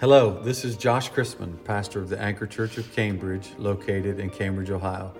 [0.00, 4.70] Hello, this is Josh Chrisman, pastor of the Anchor Church of Cambridge, located in Cambridge,
[4.70, 5.12] Ohio.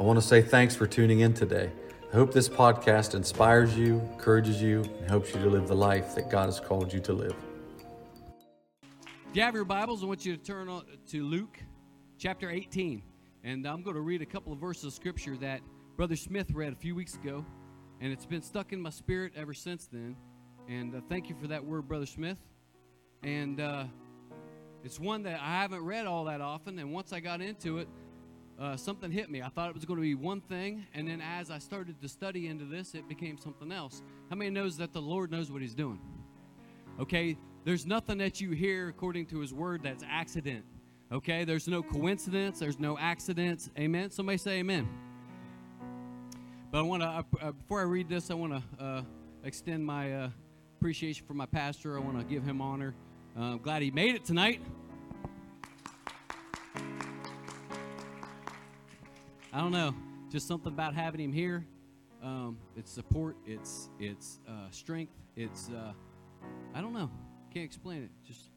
[0.00, 1.70] I want to say thanks for tuning in today.
[2.12, 6.16] I hope this podcast inspires you, encourages you, and helps you to live the life
[6.16, 7.36] that God has called you to live.
[9.30, 10.68] If you have your Bibles, I want you to turn
[11.10, 11.60] to Luke
[12.18, 13.04] chapter 18.
[13.44, 15.60] And I'm going to read a couple of verses of scripture that
[15.96, 17.46] Brother Smith read a few weeks ago.
[18.00, 20.16] And it's been stuck in my spirit ever since then.
[20.68, 22.38] And uh, thank you for that word, Brother Smith.
[23.22, 23.84] And uh,
[24.86, 27.88] it's one that I haven't read all that often, and once I got into it,
[28.56, 29.42] uh, something hit me.
[29.42, 32.08] I thought it was going to be one thing, and then as I started to
[32.08, 34.04] study into this, it became something else.
[34.30, 35.98] How many knows that the Lord knows what He's doing?
[37.00, 40.64] Okay, there's nothing that you hear according to His Word that's accident.
[41.10, 43.68] Okay, there's no coincidence, there's no accidents.
[43.76, 44.12] Amen.
[44.12, 44.88] Somebody say Amen.
[46.70, 49.02] But I want to, uh, uh, before I read this, I want to uh,
[49.42, 50.30] extend my uh,
[50.78, 51.98] appreciation for my pastor.
[51.98, 52.94] I want to give him honor.
[53.38, 54.62] Uh, I'm glad he made it tonight.
[59.52, 59.94] I don't know,
[60.30, 61.66] just something about having him here.
[62.22, 65.92] Um, it's support, it's it's uh, strength, it's uh,
[66.74, 67.10] I don't know,
[67.52, 68.10] can't explain it.
[68.24, 68.48] Just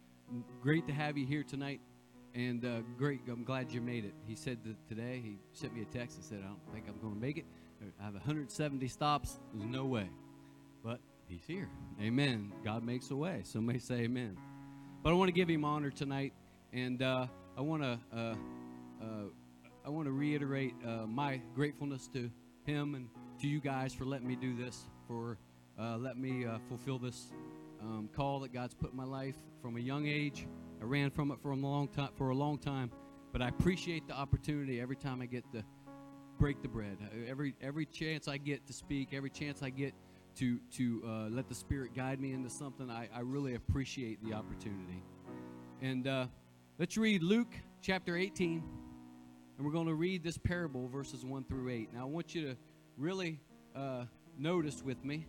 [0.62, 1.82] great to have you here tonight,
[2.34, 3.20] and uh, great.
[3.28, 4.14] I'm glad you made it.
[4.26, 7.02] He said that today he sent me a text and said I don't think I'm
[7.02, 7.46] going to make it.
[8.00, 9.40] I have 170 stops.
[9.54, 10.10] There's no way,
[10.86, 11.68] but he's here.
[12.02, 12.54] Amen.
[12.64, 13.42] God makes a way.
[13.44, 14.38] Somebody say Amen.
[15.02, 16.34] But I want to give him honor tonight,
[16.74, 18.36] and uh, I want to uh,
[19.02, 19.06] uh,
[19.86, 22.30] I want to reiterate uh, my gratefulness to
[22.66, 23.08] him and
[23.40, 25.38] to you guys for letting me do this, for
[25.80, 27.32] uh, letting me uh, fulfill this
[27.82, 30.46] um, call that God's put in my life from a young age.
[30.82, 32.92] I ran from it for a long time, for a long time,
[33.32, 35.64] but I appreciate the opportunity every time I get to
[36.38, 36.98] break the bread.
[37.26, 39.94] Every every chance I get to speak, every chance I get
[40.40, 42.90] to to uh, let the Spirit guide me into something.
[42.90, 45.04] I, I really appreciate the opportunity.
[45.82, 46.28] And uh,
[46.78, 48.64] let's read Luke chapter 18,
[49.58, 51.94] and we're going to read this parable, verses 1 through 8.
[51.94, 52.58] Now, I want you to
[52.98, 53.42] really
[53.76, 54.06] uh,
[54.38, 55.26] notice with me,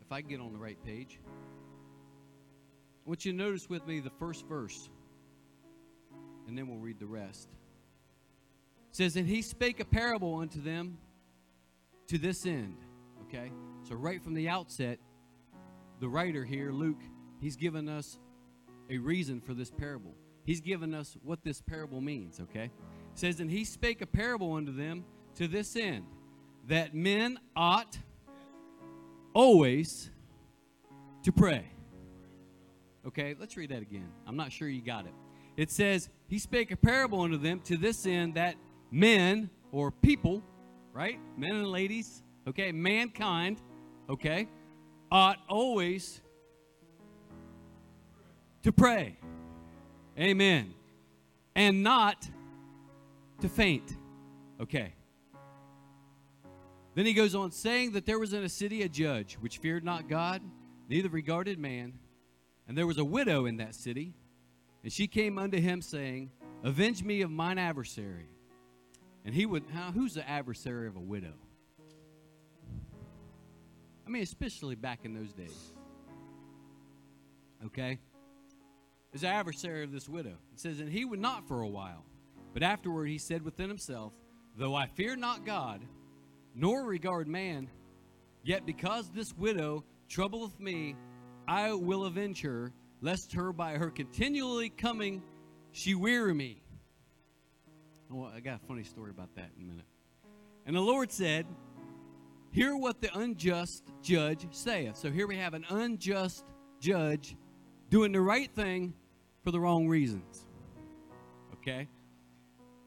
[0.00, 1.18] if I get on the right page,
[3.04, 4.88] I want you to notice with me the first verse,
[6.46, 7.48] and then we'll read the rest.
[8.90, 10.98] It says, And he spake a parable unto them
[12.06, 12.76] to this end.
[13.22, 13.50] Okay?
[13.88, 14.98] So, right from the outset,
[16.00, 17.00] the writer here, Luke,
[17.40, 18.18] he's given us
[18.90, 20.12] a reason for this parable.
[20.44, 22.64] He's given us what this parable means, okay?
[22.64, 22.70] It
[23.14, 25.04] says, And he spake a parable unto them
[25.36, 26.04] to this end,
[26.66, 27.96] that men ought
[29.34, 30.10] always
[31.22, 31.66] to pray.
[33.06, 34.08] Okay, let's read that again.
[34.26, 35.14] I'm not sure you got it.
[35.56, 38.56] It says, He spake a parable unto them to this end that
[38.90, 40.42] men or people,
[40.92, 41.20] right?
[41.36, 43.60] Men and ladies, okay, mankind
[44.08, 44.48] okay,
[45.10, 46.20] ought always
[48.62, 49.16] to pray.
[50.18, 50.74] Amen.
[51.54, 52.28] And not
[53.40, 53.96] to faint.
[54.60, 54.94] Okay.
[56.94, 59.84] Then he goes on saying that there was in a city a judge which feared
[59.84, 60.40] not God,
[60.88, 61.92] neither regarded man.
[62.66, 64.14] And there was a widow in that city,
[64.82, 66.30] and she came unto him saying,
[66.64, 68.28] Avenge me of mine adversary.
[69.24, 71.34] And he would, how, who's the adversary of a widow?
[74.06, 75.72] I mean, especially back in those days.
[77.64, 77.98] Okay?
[79.12, 80.36] Is adversary of this widow.
[80.52, 82.04] It says, And he would not for a while.
[82.54, 84.12] But afterward he said within himself,
[84.56, 85.82] Though I fear not God,
[86.54, 87.68] nor regard man,
[88.42, 90.96] yet because this widow troubleth me,
[91.48, 95.22] I will avenge her, lest her by her continually coming
[95.72, 96.62] she weary me.
[98.10, 99.84] Oh, I got a funny story about that in a minute.
[100.64, 101.46] And the Lord said,
[102.56, 104.96] Hear what the unjust judge saith.
[104.96, 106.46] So here we have an unjust
[106.80, 107.36] judge
[107.90, 108.94] doing the right thing
[109.44, 110.46] for the wrong reasons.
[111.52, 111.86] Okay?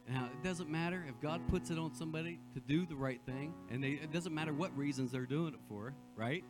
[0.09, 3.53] Now, it doesn't matter if God puts it on somebody to do the right thing,
[3.69, 6.43] and they, it doesn't matter what reasons they're doing it for, right?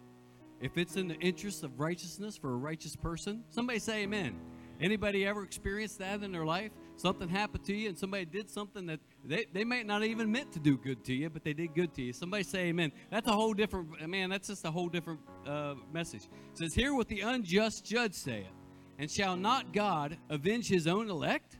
[0.61, 4.39] If it's in the interest of righteousness for a righteous person, somebody say amen.
[4.79, 6.71] Anybody ever experienced that in their life?
[6.99, 10.51] Something happened to you and somebody did something that they, they might not even meant
[10.51, 12.11] to do good to you, but they did good to you.
[12.11, 12.91] Somebody say amen.
[13.09, 16.23] That's a whole different, man, that's just a whole different uh, message.
[16.51, 18.51] It says, Hear what the unjust judge saith,
[18.97, 21.55] and shall not God avenge his own elect?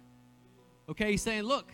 [0.90, 1.72] Okay, he's saying, look,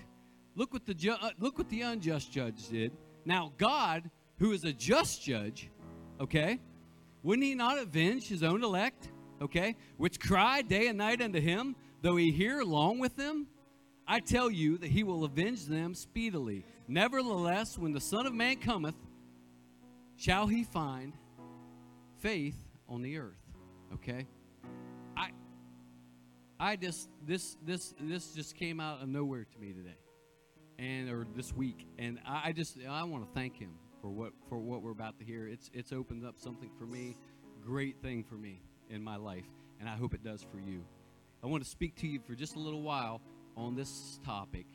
[0.54, 2.92] look what the, ju- uh, look what the unjust judge did.
[3.26, 5.72] Now, God, who is a just judge,
[6.22, 6.60] okay,
[7.24, 9.10] wouldn't he not avenge his own elect?
[9.42, 13.48] okay, which cry day and night unto him, though he hear long with them?
[14.08, 16.64] I tell you that he will avenge them speedily.
[16.88, 18.96] Nevertheless, when the Son of Man cometh,
[20.16, 21.14] shall he find
[22.20, 22.58] faith
[22.88, 23.42] on the earth?
[23.96, 24.28] Okay?
[25.18, 25.30] I
[26.60, 29.98] I just this this this just came out of nowhere to me today,
[30.78, 33.72] and or this week, and I, I just I want to thank him
[34.02, 35.48] for what for what we're about to hear.
[35.48, 37.18] It's it's opened up something for me,
[37.64, 39.46] great thing for me in my life,
[39.80, 40.86] and I hope it does for you.
[41.44, 43.22] I want to speak to you for just a little while
[43.58, 44.66] on this topic,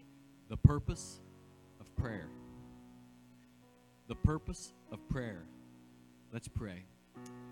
[0.48, 1.20] the purpose
[1.80, 2.28] of prayer.
[4.08, 5.44] The purpose of prayer.
[6.32, 6.84] Let's pray.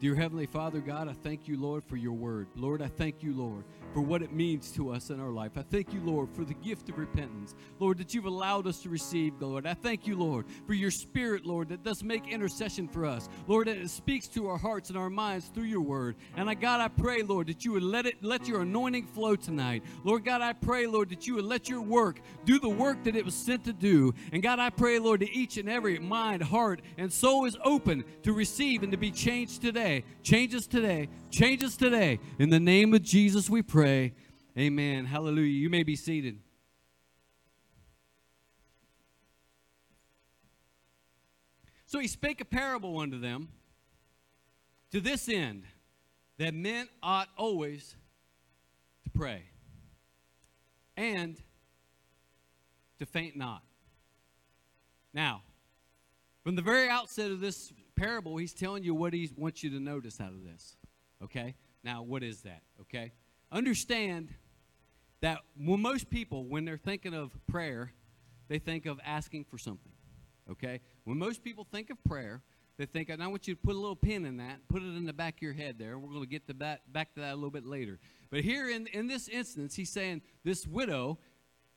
[0.01, 2.47] Dear Heavenly Father, God, I thank you, Lord, for your word.
[2.55, 5.53] Lord, I thank you, Lord, for what it means to us in our life.
[5.57, 7.57] I thank you, Lord, for the gift of repentance.
[7.81, 9.67] Lord, that you've allowed us to receive, Lord.
[9.67, 13.29] I thank you, Lord, for your spirit, Lord, that does make intercession for us.
[13.49, 16.15] Lord, that it speaks to our hearts and our minds through your word.
[16.37, 19.35] And I, God, I pray, Lord, that you would let it let your anointing flow
[19.35, 19.83] tonight.
[20.05, 23.17] Lord God, I pray, Lord, that you would let your work do the work that
[23.17, 24.15] it was sent to do.
[24.31, 28.05] And God, I pray, Lord, that each and every mind, heart, and soul is open
[28.23, 29.88] to receive and to be changed today.
[30.23, 31.09] Change us today.
[31.31, 32.21] Change us today.
[32.39, 34.13] In the name of Jesus, we pray.
[34.57, 35.05] Amen.
[35.05, 35.53] Hallelujah.
[35.53, 36.41] You may be seated.
[41.87, 43.49] So he spake a parable unto them
[44.93, 45.65] to this end
[46.39, 47.97] that men ought always
[49.05, 49.45] to pray
[50.97, 51.37] and
[52.99, 53.63] to faint not.
[55.15, 55.43] Now,
[56.45, 59.81] from the very outset of this parable, he's telling you what he wants you to
[59.81, 60.77] notice out of this.
[61.23, 61.55] Okay?
[61.83, 62.63] Now, what is that?
[62.83, 63.13] Okay?
[63.51, 64.35] Understand
[65.21, 67.93] that when most people, when they're thinking of prayer,
[68.49, 69.93] they think of asking for something.
[70.51, 70.81] Okay?
[71.05, 72.43] When most people think of prayer,
[72.79, 74.97] they think, and I want you to put a little pin in that, put it
[74.97, 75.99] in the back of your head there.
[75.99, 77.99] We're going to get to back to that a little bit later.
[78.31, 81.19] But here in, in this instance, he's saying this widow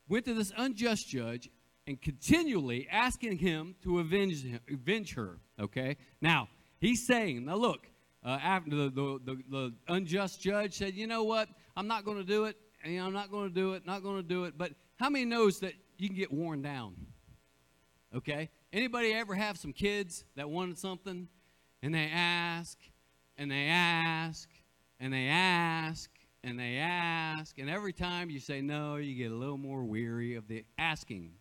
[0.08, 1.50] went to this unjust judge
[1.86, 5.38] and continually asking him to avenge, avenge her.
[5.60, 5.96] Okay?
[6.20, 6.48] Now,
[6.78, 7.88] he's saying, now look,
[8.24, 11.48] uh, after the, the, the, the, unjust judge said, you know what?
[11.76, 12.56] I'm not going to do it.
[12.84, 14.54] I'm not going to do it, not going to do it.
[14.56, 16.94] But how many knows that you can get worn down?
[18.14, 18.50] Okay?
[18.72, 21.28] Anybody ever have some kids that wanted something
[21.82, 22.78] and they ask
[23.36, 24.48] and they ask
[25.00, 26.10] and they ask
[26.44, 30.34] and they ask and every time you say no, you get a little more weary
[30.34, 31.32] of the asking.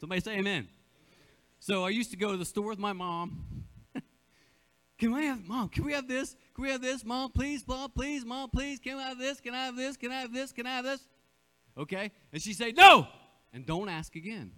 [0.00, 0.66] Somebody say amen.
[1.58, 3.44] So I used to go to the store with my mom.
[4.98, 5.68] can we have mom?
[5.68, 6.34] Can we have this?
[6.54, 7.04] Can we have this?
[7.04, 8.78] Mom, please, mom, please, mom, please.
[8.78, 9.40] Can I have this?
[9.40, 9.98] Can I have this?
[9.98, 10.52] Can I have this?
[10.52, 11.06] Can I have this?
[11.76, 12.10] Okay?
[12.32, 13.08] And she say, No!
[13.52, 14.52] And don't ask again.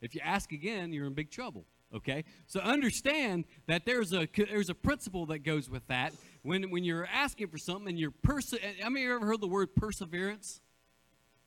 [0.00, 1.64] If you ask again, you're in big trouble.
[1.92, 2.24] Okay?
[2.46, 6.12] So understand that there's a there's a principle that goes with that.
[6.42, 8.54] When when you're asking for something and you're perse
[8.84, 10.60] I mean you ever heard the word perseverance?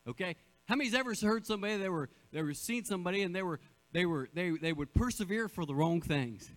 [0.07, 0.35] Okay?
[0.67, 3.59] How many's ever heard somebody they were they were seen somebody and they were
[3.93, 6.51] they were they they would persevere for the wrong things?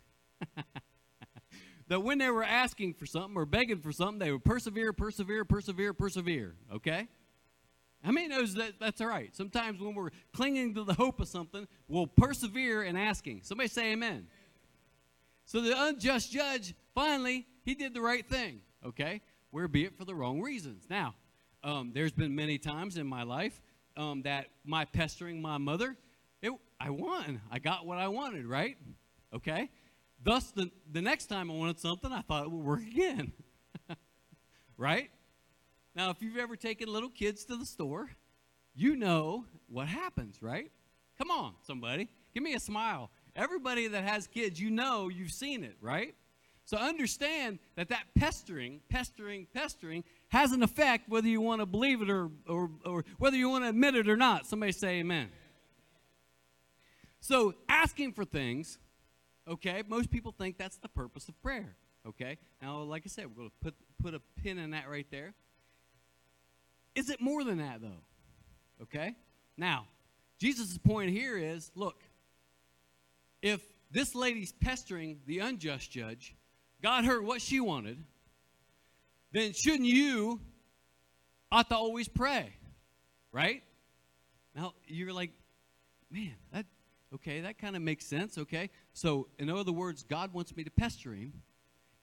[1.88, 5.44] that when they were asking for something or begging for something, they would persevere, persevere,
[5.44, 6.56] persevere, persevere.
[6.74, 7.08] Okay?
[8.02, 9.34] How many knows that that's all right?
[9.34, 13.42] Sometimes when we're clinging to the hope of something, we'll persevere in asking.
[13.42, 14.26] Somebody say amen.
[15.44, 18.60] So the unjust judge, finally, he did the right thing.
[18.84, 19.20] Okay?
[19.50, 20.86] Where be it for the wrong reasons.
[20.88, 21.14] Now,
[21.62, 23.60] um, there's been many times in my life
[23.96, 25.96] um, that my pestering my mother,
[26.42, 27.40] it, I won.
[27.50, 28.76] I got what I wanted, right?
[29.34, 29.70] Okay?
[30.22, 33.32] Thus, the, the next time I wanted something, I thought it would work again.
[34.76, 35.10] right?
[35.94, 38.10] Now, if you've ever taken little kids to the store,
[38.74, 40.70] you know what happens, right?
[41.18, 42.08] Come on, somebody.
[42.32, 43.10] Give me a smile.
[43.34, 46.14] Everybody that has kids, you know you've seen it, right?
[46.70, 52.00] So understand that that pestering, pestering, pestering has an effect whether you want to believe
[52.00, 54.46] it or, or, or whether you want to admit it or not.
[54.46, 55.30] Somebody say amen.
[57.18, 58.78] So asking for things,
[59.48, 61.74] okay, most people think that's the purpose of prayer,
[62.06, 62.38] okay?
[62.62, 65.34] Now, like I said, we're going to put, put a pin in that right there.
[66.94, 68.84] Is it more than that, though?
[68.84, 69.16] Okay?
[69.56, 69.88] Now,
[70.38, 72.04] Jesus' point here is look,
[73.42, 73.60] if
[73.90, 76.36] this lady's pestering the unjust judge,
[76.82, 77.98] God heard what she wanted,
[79.32, 80.40] then shouldn't you
[81.52, 82.52] ought to always pray,
[83.32, 83.62] right?
[84.54, 85.30] Now you're like,
[86.10, 86.66] man, that
[87.14, 88.70] okay, that kind of makes sense, okay?
[88.92, 91.32] So in other words, God wants me to pester him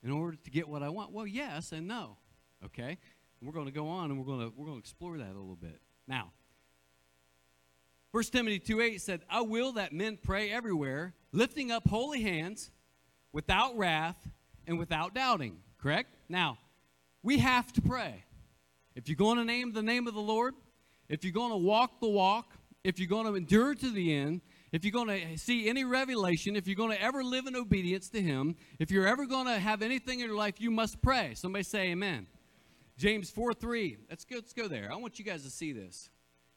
[0.04, 1.12] in order to get what I want.
[1.12, 2.18] Well, yes and no,
[2.66, 2.98] okay?
[3.40, 5.32] And we're going to go on and we're going to we're going to explore that
[5.32, 5.80] a little bit.
[6.08, 6.32] Now,
[8.12, 12.72] 1 Timothy 2 8 said, I will that men pray everywhere, lifting up holy hands
[13.32, 14.18] without wrath
[14.68, 15.58] and without doubting.
[15.82, 16.14] Correct?
[16.30, 16.58] Now,
[17.24, 18.24] we have to pray.
[18.96, 20.54] If you're going to name the name of the Lord,
[21.10, 24.42] if you're going to walk the walk, if you're going to endure to the end,
[24.72, 28.10] if you're going to see any revelation, if you're going to ever live in obedience
[28.10, 31.34] to Him, if you're ever going to have anything in your life, you must pray.
[31.36, 32.28] Somebody say amen.
[32.98, 33.98] James 4 3.
[34.10, 34.92] Let's go, let's go there.
[34.92, 36.10] I want you guys to see this.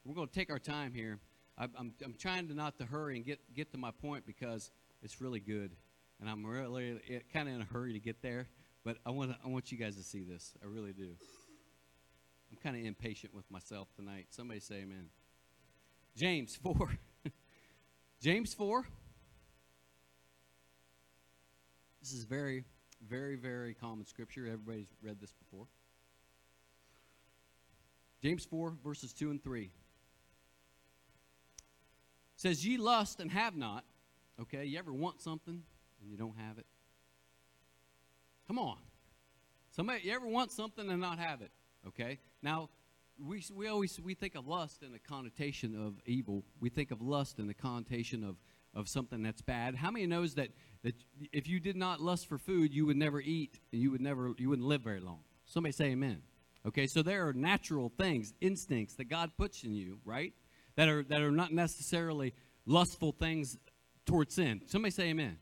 [0.04, 1.18] We're going to take our time here.
[1.58, 4.70] I'm, I'm trying to not to hurry and get, get to my point because
[5.02, 5.72] it's really good.
[6.20, 7.00] And I'm really
[7.32, 8.46] kind of in a hurry to get there.
[8.84, 10.54] But I want, I want you guys to see this.
[10.62, 11.10] I really do.
[12.50, 14.26] I'm kind of impatient with myself tonight.
[14.30, 15.06] Somebody say amen.
[16.16, 16.90] James 4.
[18.20, 18.86] James 4.
[22.02, 22.64] This is very,
[23.06, 24.46] very, very common scripture.
[24.46, 25.66] Everybody's read this before.
[28.22, 29.70] James 4, verses 2 and 3
[32.36, 33.84] says, Ye lust and have not.
[34.40, 35.62] Okay, you ever want something
[36.00, 36.66] and you don't have it?
[38.46, 38.78] Come on.
[39.70, 41.50] Somebody, you ever want something and not have it?
[41.86, 42.18] Okay.
[42.42, 42.68] Now,
[43.24, 46.44] we, we always we think of lust in the connotation of evil.
[46.58, 48.36] We think of lust in the connotation of,
[48.74, 49.74] of something that's bad.
[49.74, 50.48] How many knows that,
[50.82, 50.94] that
[51.32, 54.32] if you did not lust for food, you would never eat and you would never
[54.38, 55.20] you wouldn't live very long?
[55.46, 56.22] Somebody say amen.
[56.66, 60.32] Okay, so there are natural things, instincts that God puts in you, right?
[60.76, 62.34] That are that are not necessarily
[62.66, 63.58] lustful things
[64.06, 64.62] towards sin.
[64.66, 65.38] Somebody say amen.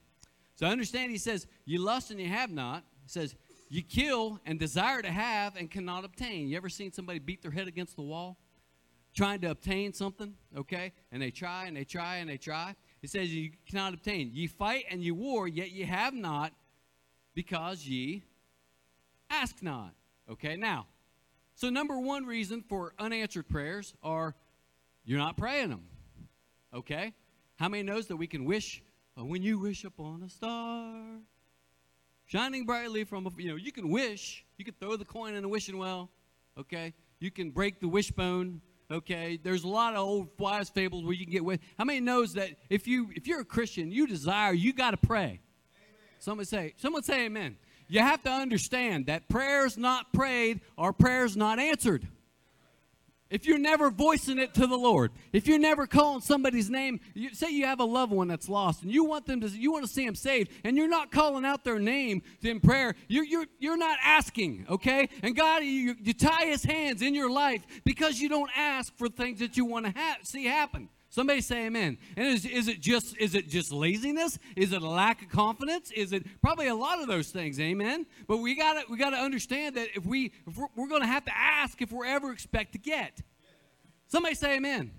[0.59, 2.85] So understand he says, You lust and you have not.
[3.05, 3.35] He says,
[3.69, 6.49] You kill and desire to have and cannot obtain.
[6.49, 8.39] You ever seen somebody beat their head against the wall?
[9.15, 10.93] Trying to obtain something, okay?
[11.13, 12.75] And they try and they try and they try.
[13.01, 14.31] He says, You cannot obtain.
[14.35, 16.53] Ye fight and ye war, yet ye have not,
[17.35, 18.25] because ye
[19.31, 19.93] ask not.
[20.31, 20.87] Okay, now,
[21.59, 24.37] so, number one reason for unanswered prayers are
[25.05, 25.83] you're not praying them.
[26.73, 27.13] Okay?
[27.57, 28.81] How many knows that we can wish
[29.19, 30.95] Uh, when you wish upon a star
[32.27, 35.43] shining brightly from a, you know, you can wish, you can throw the coin in
[35.43, 36.11] the wishing well,
[36.57, 36.95] okay?
[37.19, 38.61] You can break the wishbone,
[38.91, 39.39] okay?
[39.43, 41.61] There's a lot of old wise fables where you can get with.
[41.79, 44.97] How many knows that if you if you're a Christian, you desire, you got to
[44.97, 45.25] pray.
[45.25, 45.41] Amen.
[46.21, 47.57] Someone say, someone say amen
[47.89, 52.07] you have to understand that prayers not prayed are prayers not answered.
[53.31, 57.35] If you're never voicing it to the Lord, if you're never calling somebody's name, you,
[57.35, 59.85] say you have a loved one that's lost and you want them to, you want
[59.85, 63.47] to see them saved, and you're not calling out their name in prayer, you're, you're,
[63.59, 65.11] you're not asking, okay?
[65.23, 69.09] And God, you, you tie his hands in your life because you don't ask for
[69.09, 70.89] things that you want to ha- see happen.
[71.19, 71.99] Somebody say amen.
[72.17, 74.39] And is, is it just is it just laziness?
[74.55, 75.91] Is it a lack of confidence?
[75.91, 77.59] Is it probably a lot of those things?
[77.59, 78.07] Amen.
[78.29, 81.01] But we got to we got to understand that if we if we're, we're going
[81.01, 83.21] to have to ask if we're ever expect to get.
[84.07, 84.93] Somebody say amen.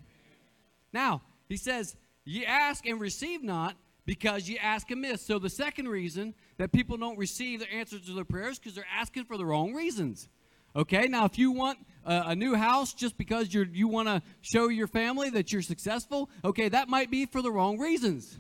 [0.92, 1.96] Now he says,
[2.26, 5.22] "Ye ask and receive not." Because you ask amiss.
[5.22, 8.84] So, the second reason that people don't receive the answers to their prayers because they're
[8.92, 10.30] asking for the wrong reasons.
[10.76, 14.22] Okay, now if you want a, a new house just because you you want to
[14.42, 18.38] show your family that you're successful, okay, that might be for the wrong reasons.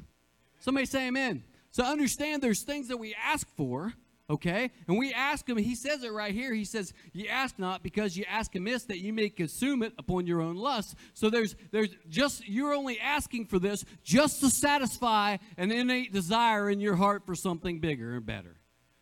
[0.59, 1.43] Somebody say amen.
[1.71, 3.93] So understand there's things that we ask for,
[4.29, 4.71] okay?
[4.87, 6.53] And we ask him, he says it right here.
[6.53, 10.27] He says, You ask not because you ask amiss that you may consume it upon
[10.27, 10.95] your own lust.
[11.13, 16.69] So there's there's just you're only asking for this just to satisfy an innate desire
[16.69, 18.57] in your heart for something bigger and better.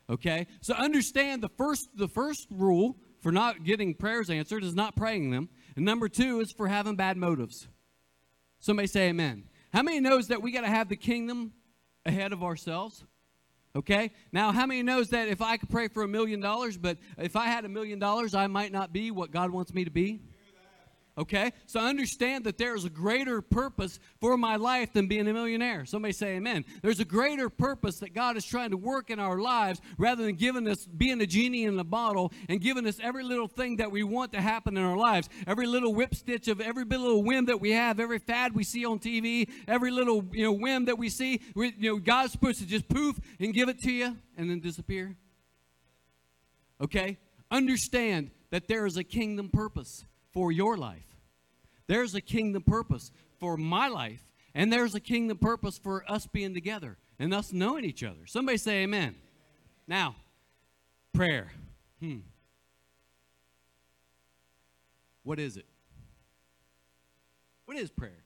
[0.09, 0.47] Okay?
[0.61, 5.31] So understand the first the first rule for not getting prayers answered is not praying
[5.31, 5.49] them.
[5.75, 7.67] And number two is for having bad motives.
[8.59, 9.49] Somebody say amen.
[9.73, 11.51] How many knows that we got to have the kingdom
[12.05, 13.03] ahead of ourselves?
[13.75, 14.11] Okay?
[14.31, 17.35] Now, how many knows that if I could pray for a million dollars, but if
[17.35, 20.21] I had a million dollars, I might not be what God wants me to be?
[21.17, 21.51] Okay?
[21.65, 25.33] So I understand that there is a greater purpose for my life than being a
[25.33, 25.83] millionaire.
[25.85, 26.63] Somebody say amen.
[26.83, 30.35] There's a greater purpose that God is trying to work in our lives rather than
[30.35, 33.91] giving us being a genie in a bottle and giving us every little thing that
[33.91, 35.27] we want to happen in our lives.
[35.47, 38.85] Every little whip stitch of every little whim that we have, every fad we see
[38.85, 42.59] on TV, every little, you know, whim that we see, we, you know, God's supposed
[42.59, 45.15] to just poof and give it to you and then disappear.
[46.79, 47.17] Okay?
[47.49, 50.05] Understand that there is a kingdom purpose
[50.37, 51.17] for your life.
[51.87, 54.21] There's a kingdom purpose for my life,
[54.53, 58.27] and there's a kingdom purpose for us being together and us knowing each other.
[58.27, 59.15] Somebody say amen.
[59.87, 60.15] Now,
[61.11, 61.51] prayer.
[61.99, 62.17] Hmm.
[65.23, 65.65] What is it?
[67.65, 68.23] What is prayer?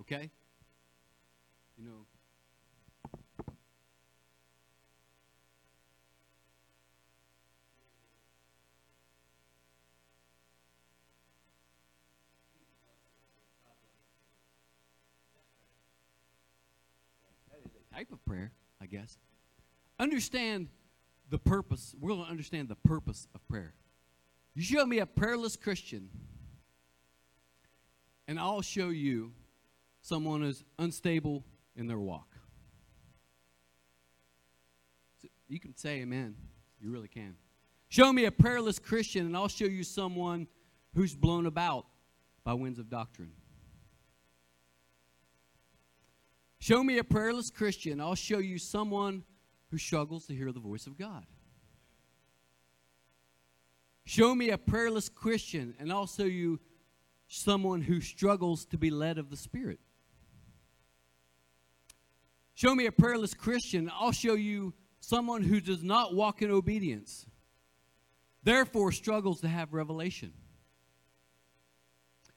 [0.00, 0.30] Okay?
[1.76, 2.06] You know,
[17.94, 19.18] type of prayer, I guess.
[19.98, 20.68] Understand
[21.30, 21.94] the purpose.
[22.00, 23.74] We're going to understand the purpose of prayer.
[24.54, 26.10] You show me a prayerless Christian,
[28.26, 29.32] and I'll show you
[30.02, 31.44] someone who's unstable
[31.76, 32.28] in their walk.
[35.22, 36.36] So you can say amen.
[36.80, 37.36] You really can.
[37.88, 40.48] Show me a prayerless Christian, and I'll show you someone
[40.94, 41.86] who's blown about
[42.44, 43.32] by winds of doctrine.
[46.64, 49.22] Show me a prayerless Christian, I'll show you someone
[49.70, 51.26] who struggles to hear the voice of God.
[54.06, 56.58] Show me a prayerless Christian, and I'll show you
[57.28, 59.78] someone who struggles to be led of the Spirit.
[62.54, 67.26] Show me a prayerless Christian, I'll show you someone who does not walk in obedience,
[68.42, 70.32] therefore struggles to have revelation.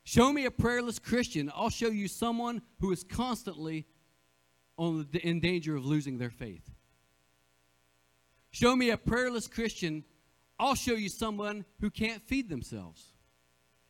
[0.03, 3.85] Show me a prayerless Christian, I'll show you someone who is constantly
[4.77, 6.69] on in danger of losing their faith.
[8.51, 10.03] Show me a prayerless Christian,
[10.59, 13.13] I'll show you someone who can't feed themselves.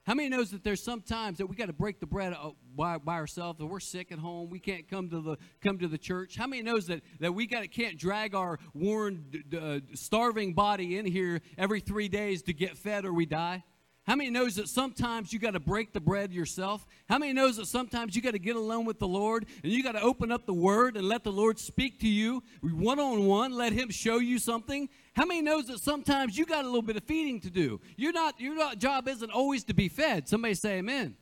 [0.07, 2.51] How many knows that there's some times that we got to break the bread uh,
[2.75, 5.87] by, by ourselves, that we're sick at home, we can't come to the come to
[5.89, 6.37] the church.
[6.37, 9.25] How many knows that that we got can't drag our worn,
[9.57, 13.65] uh, starving body in here every three days to get fed or we die?
[14.07, 16.87] How many knows that sometimes you got to break the bread yourself?
[17.09, 19.83] How many knows that sometimes you got to get alone with the Lord and you
[19.83, 23.25] got to open up the Word and let the Lord speak to you one on
[23.25, 23.51] one?
[23.51, 24.87] Let Him show you something.
[25.13, 27.81] How many knows that sometimes you got a little bit of feeding to do?
[27.97, 30.29] You're not your job isn't always to be fed.
[30.29, 31.17] Somebody say Amen.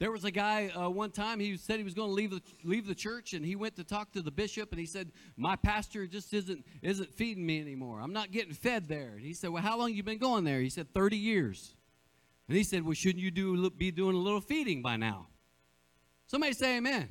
[0.00, 1.38] There was a guy uh, one time.
[1.38, 3.84] He said he was going to leave the, leave the church, and he went to
[3.84, 8.00] talk to the bishop, and he said, "My pastor just isn't isn't feeding me anymore.
[8.00, 10.60] I'm not getting fed there." And he said, "Well, how long you been going there?"
[10.60, 11.74] He said, "30 years."
[12.48, 15.26] And he said, Well, shouldn't you do, be doing a little feeding by now?
[16.26, 17.08] Somebody say amen.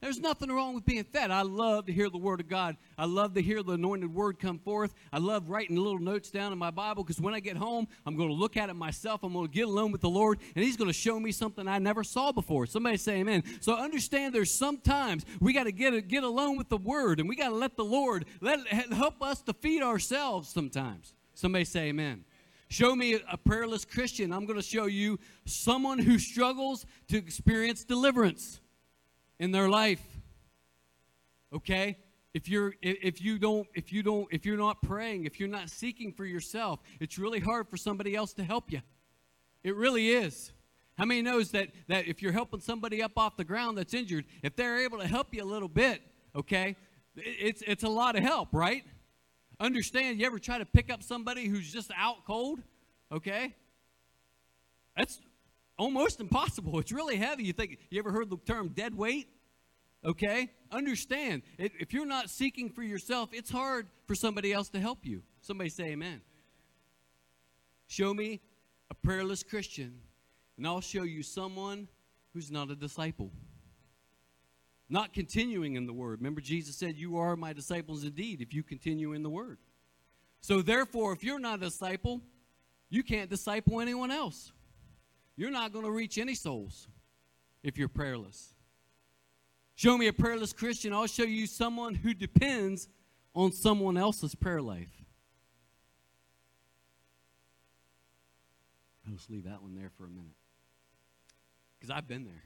[0.00, 1.30] There's nothing wrong with being fed.
[1.30, 2.76] I love to hear the Word of God.
[2.96, 4.94] I love to hear the anointed Word come forth.
[5.12, 8.16] I love writing little notes down in my Bible because when I get home, I'm
[8.16, 9.22] going to look at it myself.
[9.22, 11.68] I'm going to get alone with the Lord, and He's going to show me something
[11.68, 12.64] I never saw before.
[12.64, 13.42] Somebody say amen.
[13.60, 17.36] So understand there's sometimes we got to get, get alone with the Word, and we
[17.36, 21.12] got to let the Lord let help us to feed ourselves sometimes.
[21.34, 22.24] Somebody say amen.
[22.70, 24.32] Show me a prayerless Christian.
[24.32, 28.60] I'm going to show you someone who struggles to experience deliverance
[29.40, 30.00] in their life.
[31.52, 31.98] Okay?
[32.32, 35.68] If you're if you don't if you don't if you're not praying, if you're not
[35.68, 38.82] seeking for yourself, it's really hard for somebody else to help you.
[39.64, 40.52] It really is.
[40.96, 44.26] How many knows that that if you're helping somebody up off the ground that's injured,
[44.44, 46.02] if they're able to help you a little bit,
[46.36, 46.76] okay,
[47.16, 48.84] it's it's a lot of help, right?
[49.60, 52.60] Understand, you ever try to pick up somebody who's just out cold?
[53.12, 53.54] Okay?
[54.96, 55.20] That's
[55.78, 56.78] almost impossible.
[56.78, 57.44] It's really heavy.
[57.44, 59.28] You think, you ever heard the term dead weight?
[60.02, 60.50] Okay?
[60.72, 65.22] Understand, if you're not seeking for yourself, it's hard for somebody else to help you.
[65.42, 66.22] Somebody say amen.
[67.86, 68.40] Show me
[68.90, 70.00] a prayerless Christian,
[70.56, 71.86] and I'll show you someone
[72.32, 73.30] who's not a disciple
[74.90, 76.18] not continuing in the word.
[76.18, 79.58] Remember, Jesus said, You are my disciples indeed if you continue in the word.
[80.40, 82.20] So, therefore, if you're not a disciple,
[82.88, 84.52] you can't disciple anyone else.
[85.36, 86.88] You're not going to reach any souls
[87.62, 88.52] if you're prayerless.
[89.76, 92.88] Show me a prayerless Christian, I'll show you someone who depends
[93.34, 94.90] on someone else's prayer life.
[99.06, 100.36] I'll leave that one there for a minute.
[101.78, 102.42] Because I've been there.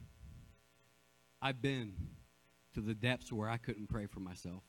[1.42, 1.94] I've been
[2.74, 4.62] to the depths where I couldn't pray for myself.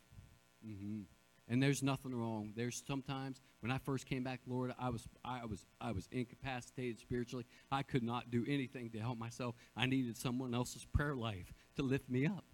[0.65, 1.01] Mm-hmm.
[1.47, 2.53] And there's nothing wrong.
[2.55, 6.99] There's sometimes when I first came back, Lord, I was I was I was incapacitated
[6.99, 7.45] spiritually.
[7.71, 9.53] I could not do anything to help myself.
[9.75, 12.45] I needed someone else's prayer life to lift me up.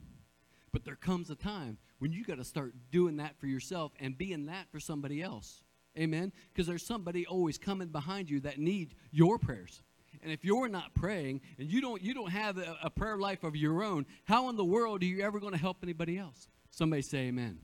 [0.73, 4.17] But there comes a time when you got to start doing that for yourself and
[4.17, 5.63] being that for somebody else.
[5.97, 6.31] Amen.
[6.53, 9.81] Because there's somebody always coming behind you that need your prayers.
[10.23, 13.43] And if you're not praying and you don't you don't have a, a prayer life
[13.43, 16.47] of your own, how in the world are you ever going to help anybody else?
[16.69, 17.59] Somebody say amen.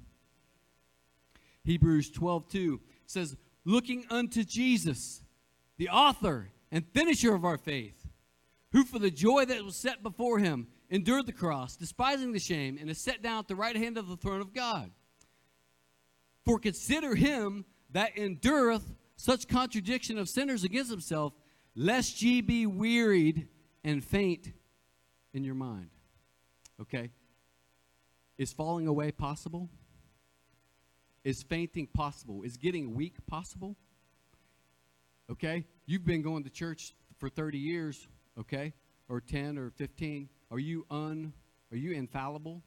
[1.64, 5.22] Hebrews 12, 2 says, looking unto Jesus,
[5.78, 8.08] the author and finisher of our faith,
[8.72, 12.78] who for the joy that was set before him endured the cross, despising the shame,
[12.80, 14.92] and is set down at the right hand of the throne of God.
[16.46, 21.34] For consider him that endureth such contradiction of sinners against himself,
[21.78, 23.48] lest ye be wearied
[23.84, 24.52] and faint
[25.34, 25.90] in your mind.
[26.82, 27.12] Okay?
[28.38, 29.70] Is falling away possible?
[31.24, 32.42] Is fainting possible?
[32.42, 33.76] Is getting weak possible?
[35.32, 35.66] Okay?
[35.86, 38.08] You've been going to church for 30 years,
[38.40, 38.74] okay?
[39.08, 40.30] Or 10 or 15.
[40.52, 41.32] Are you un
[41.72, 42.64] are you infallible?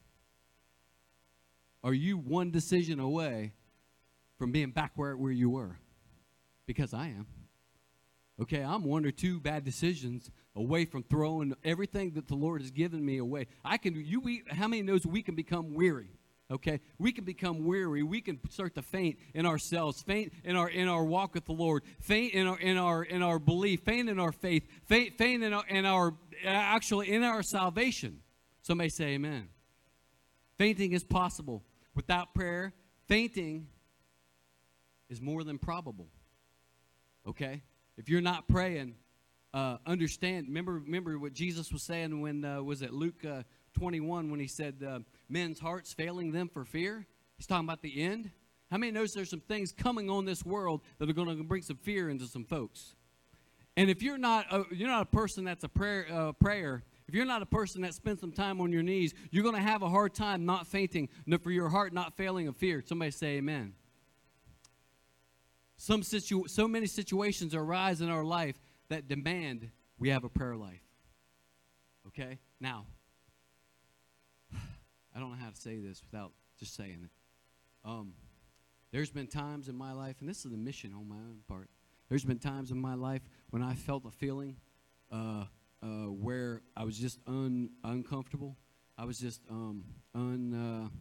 [1.83, 3.53] Are you one decision away
[4.37, 5.79] from being back where, where you were?
[6.67, 7.25] Because I am.
[8.41, 12.71] Okay, I'm one or two bad decisions away from throwing everything that the Lord has
[12.71, 13.47] given me away.
[13.63, 16.09] I can you we how many knows we can become weary
[16.51, 18.03] Okay, we can become weary.
[18.03, 21.53] We can start to faint in ourselves, faint in our in our walk with the
[21.53, 25.43] Lord, faint in our in our in our belief, faint in our faith, faint faint
[25.43, 28.19] in our in our actually in our salvation.
[28.63, 29.47] Somebody say Amen.
[30.57, 31.63] Fainting is possible
[31.95, 32.73] without prayer.
[33.07, 33.67] Fainting
[35.09, 36.09] is more than probable.
[37.25, 37.61] Okay,
[38.01, 38.95] if you're not praying,
[39.53, 40.47] uh, understand.
[40.47, 43.43] Remember, remember what Jesus was saying when uh, was it Luke uh,
[43.75, 47.05] 21 when he said, uh, "Men's hearts failing them for fear."
[47.37, 48.31] He's talking about the end.
[48.71, 51.61] How many knows there's some things coming on this world that are going to bring
[51.61, 52.95] some fear into some folks?
[53.77, 57.13] And if you're not a, you're not a person that's a prayer uh, prayer, if
[57.13, 59.83] you're not a person that spends some time on your knees, you're going to have
[59.83, 61.07] a hard time not fainting,
[61.43, 62.81] for your heart not failing of fear.
[62.83, 63.73] Somebody say Amen.
[65.81, 68.55] Some situ- so many situations arise in our life
[68.89, 70.83] that demand we have a prayer life.
[72.05, 72.37] Okay?
[72.59, 72.85] Now,
[74.53, 77.09] I don't know how to say this without just saying it.
[77.83, 78.13] Um,
[78.91, 81.67] there's been times in my life, and this is a mission on my own part.
[82.09, 84.57] There's been times in my life when I felt a feeling
[85.11, 85.45] uh,
[85.81, 88.55] uh, where I was just un, uncomfortable.
[88.99, 90.91] I was just um, un,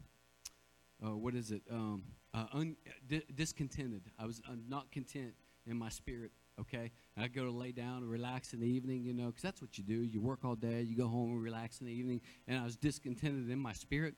[1.02, 1.60] uh, uh what is it?
[1.70, 2.02] Um,
[2.34, 4.02] uh, un, di- discontented.
[4.18, 5.34] I was uh, not content
[5.66, 6.92] in my spirit okay?
[7.16, 9.78] I go to lay down and relax in the evening, you know, because that's what
[9.78, 10.02] you do.
[10.02, 12.20] You work all day, you go home and relax in the evening.
[12.46, 14.14] And I was discontented in my spirit,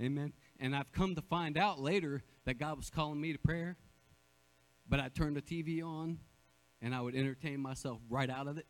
[0.00, 0.32] amen.
[0.60, 3.76] And I've come to find out later that God was calling me to prayer,
[4.88, 6.18] but I turned the TV on
[6.82, 8.66] and I would entertain myself right out of it.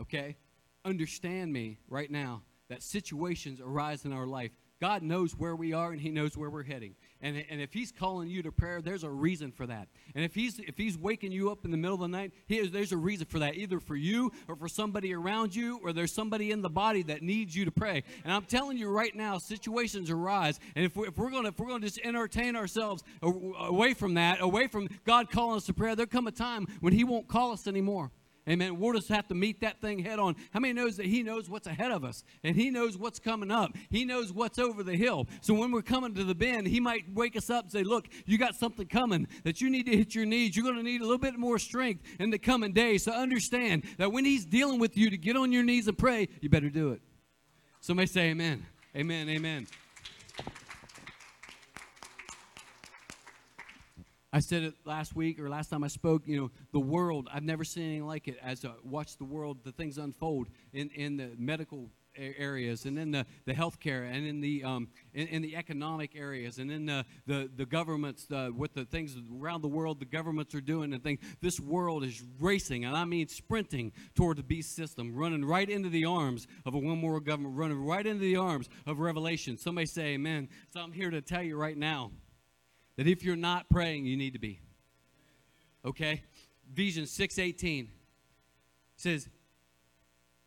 [0.00, 0.36] Okay?
[0.84, 4.50] Understand me right now that situations arise in our life
[4.84, 6.94] God knows where we are and He knows where we're heading.
[7.22, 9.88] And, and if He's calling you to prayer, there's a reason for that.
[10.14, 12.70] And if He's if He's waking you up in the middle of the night, is,
[12.70, 16.12] there's a reason for that, either for you or for somebody around you, or there's
[16.12, 18.04] somebody in the body that needs you to pray.
[18.24, 21.58] And I'm telling you right now, situations arise, and if we're, if we're gonna if
[21.58, 25.96] we're gonna just entertain ourselves away from that, away from God calling us to prayer,
[25.96, 28.10] there'll come a time when He won't call us anymore.
[28.46, 28.78] Amen.
[28.78, 30.36] We'll just have to meet that thing head on.
[30.52, 33.50] How many knows that He knows what's ahead of us and He knows what's coming
[33.50, 33.72] up?
[33.88, 35.26] He knows what's over the hill.
[35.40, 38.08] So when we're coming to the bend, He might wake us up and say, Look,
[38.26, 40.56] you got something coming that you need to hit your knees.
[40.56, 43.04] You're going to need a little bit more strength in the coming days.
[43.04, 46.28] So understand that when He's dealing with you to get on your knees and pray,
[46.42, 47.00] you better do it.
[47.80, 48.66] Somebody say, Amen.
[48.94, 49.28] Amen.
[49.30, 49.66] Amen.
[54.34, 57.44] I said it last week or last time I spoke, you know, the world, I've
[57.44, 61.16] never seen anything like it as I watch the world, the things unfold in, in
[61.16, 65.54] the medical areas and in the, the healthcare and in the um, in, in, the
[65.54, 69.98] economic areas and in the the, the governments uh, with the things around the world
[69.98, 71.20] the governments are doing and things.
[71.40, 75.88] This world is racing and I mean sprinting toward the beast system running right into
[75.88, 79.58] the arms of a one world government running right into the arms of revelation.
[79.58, 80.48] Somebody say amen.
[80.72, 82.10] So I'm here to tell you right now
[82.96, 84.60] that if you're not praying, you need to be.
[85.84, 86.22] Okay?
[86.72, 87.88] Ephesians 6:18
[88.96, 89.28] says,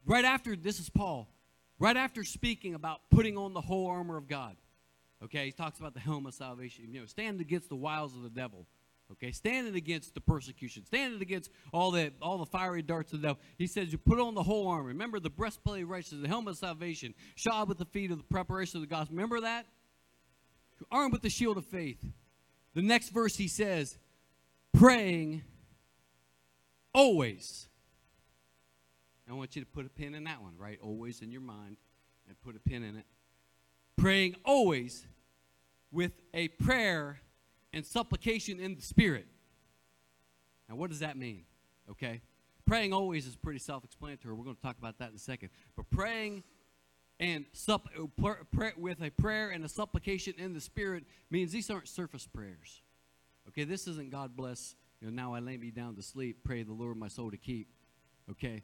[0.06, 1.28] right after this is Paul,
[1.80, 4.56] right after speaking about putting on the whole armor of God.
[5.24, 6.86] Okay, he talks about the helmet of salvation.
[6.92, 8.68] You know, standing against the wiles of the devil.
[9.12, 13.28] Okay, standing against the persecution, standing against all the all the fiery darts of the
[13.30, 13.42] devil.
[13.58, 14.90] He says you put on the whole armor.
[14.90, 18.24] Remember the breastplate of righteousness, the helmet of salvation, shod with the feet of the
[18.26, 19.16] preparation of the gospel.
[19.16, 19.66] Remember that?
[20.92, 22.04] Armed with the shield of faith.
[22.74, 23.98] The next verse he says,
[24.74, 25.44] praying
[26.94, 27.68] always.
[29.30, 30.80] I want you to put a pin in that one, right?
[30.82, 31.78] Always in your mind
[32.28, 33.06] and put a pin in it.
[33.98, 35.06] Praying always
[35.92, 37.20] with a prayer
[37.74, 39.28] and supplication in the Spirit.
[40.70, 41.44] Now, what does that mean?
[41.90, 42.22] Okay?
[42.66, 44.34] Praying always is pretty self explanatory.
[44.36, 45.50] We're going to talk about that in a second.
[45.76, 46.44] But praying
[47.20, 51.70] and supp- uh, pray, with a prayer and a supplication in the Spirit means these
[51.70, 52.82] aren't surface prayers.
[53.48, 56.64] Okay, this isn't God bless, you know, now I lay me down to sleep, pray
[56.64, 57.70] the Lord my soul to keep.
[58.30, 58.64] Okay,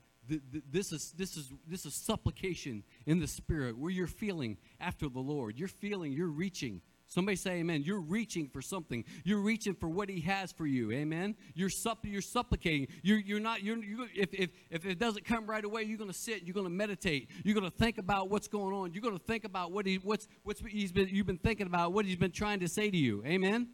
[0.70, 5.20] this is this is this is supplication in the Spirit where you're feeling after the
[5.20, 5.58] Lord.
[5.58, 6.82] You're feeling, you're reaching
[7.14, 7.84] Somebody say amen.
[7.84, 9.06] You're reaching for something.
[9.24, 10.92] You're reaching for what he has for you.
[10.92, 11.36] Amen.
[11.54, 12.88] You're supp- you're supplicating.
[13.04, 16.10] You're, you're not you're, you're if, if if it doesn't come right away, you're going
[16.10, 17.30] to sit, you're going to meditate.
[17.44, 18.94] You're going to think about what's going on.
[18.94, 21.94] You're going to think about what he what's what's he's been you've been thinking about,
[21.94, 23.24] what he's been trying to say to you.
[23.28, 23.70] Amen.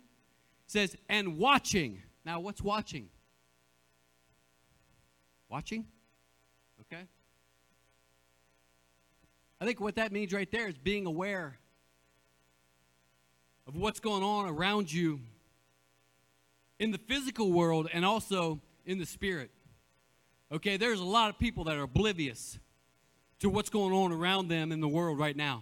[0.66, 2.02] It says and watching.
[2.26, 3.08] Now, what's watching?
[5.48, 5.86] Watching?
[6.82, 7.04] Okay?
[9.62, 11.58] I think what that means right there is being aware
[13.70, 15.20] of what's going on around you
[16.80, 19.52] in the physical world and also in the spirit.
[20.52, 22.58] Okay, there's a lot of people that are oblivious
[23.42, 25.62] to what's going on around them in the world right now.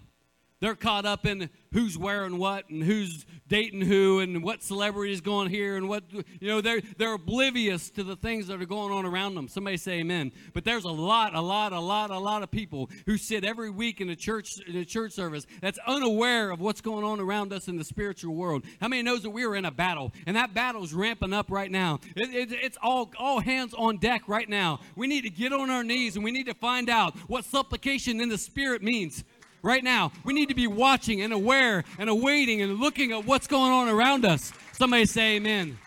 [0.60, 5.22] They're caught up in who's wearing what and who's dating who and what celebrity is
[5.22, 8.92] going here and what you know they're they're oblivious to the things that are going
[8.92, 9.48] on around them.
[9.48, 10.32] Somebody say amen.
[10.54, 13.70] But there's a lot, a lot, a lot, a lot of people who sit every
[13.70, 17.54] week in a church in a church service that's unaware of what's going on around
[17.54, 18.66] us in the spiritual world.
[18.82, 21.70] How many knows that we are in a battle and that battle's ramping up right
[21.70, 22.00] now?
[22.16, 24.80] It, it, it's all all hands on deck right now.
[24.96, 28.20] We need to get on our knees and we need to find out what supplication
[28.20, 29.24] in the spirit means
[29.68, 30.14] right now.
[30.24, 33.90] We need to be watching and aware and awaiting and looking at what's going on
[33.90, 34.54] around us.
[34.72, 35.78] Somebody say amen.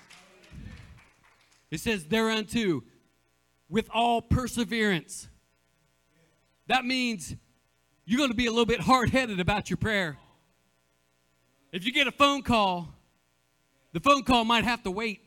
[1.70, 2.82] It says, thereunto,
[3.68, 5.28] with all perseverance.
[6.66, 7.34] That means
[8.04, 10.18] you're going to be a little bit hard headed about your prayer.
[11.72, 12.92] If you get a phone call,
[13.92, 15.20] the phone call might have to wait.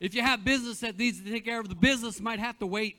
[0.00, 2.66] If you have business that needs to take care of, the business might have to
[2.66, 2.96] wait.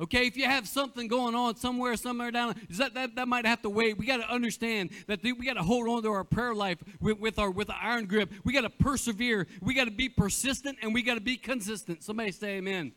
[0.00, 3.60] Okay, if you have something going on somewhere, somewhere down, that, that, that might have
[3.62, 3.98] to wait.
[3.98, 7.18] We got to understand that we got to hold on to our prayer life with,
[7.18, 8.32] with our with the iron grip.
[8.42, 9.46] We got to persevere.
[9.60, 12.02] We got to be persistent and we got to be consistent.
[12.02, 12.92] Somebody say amen.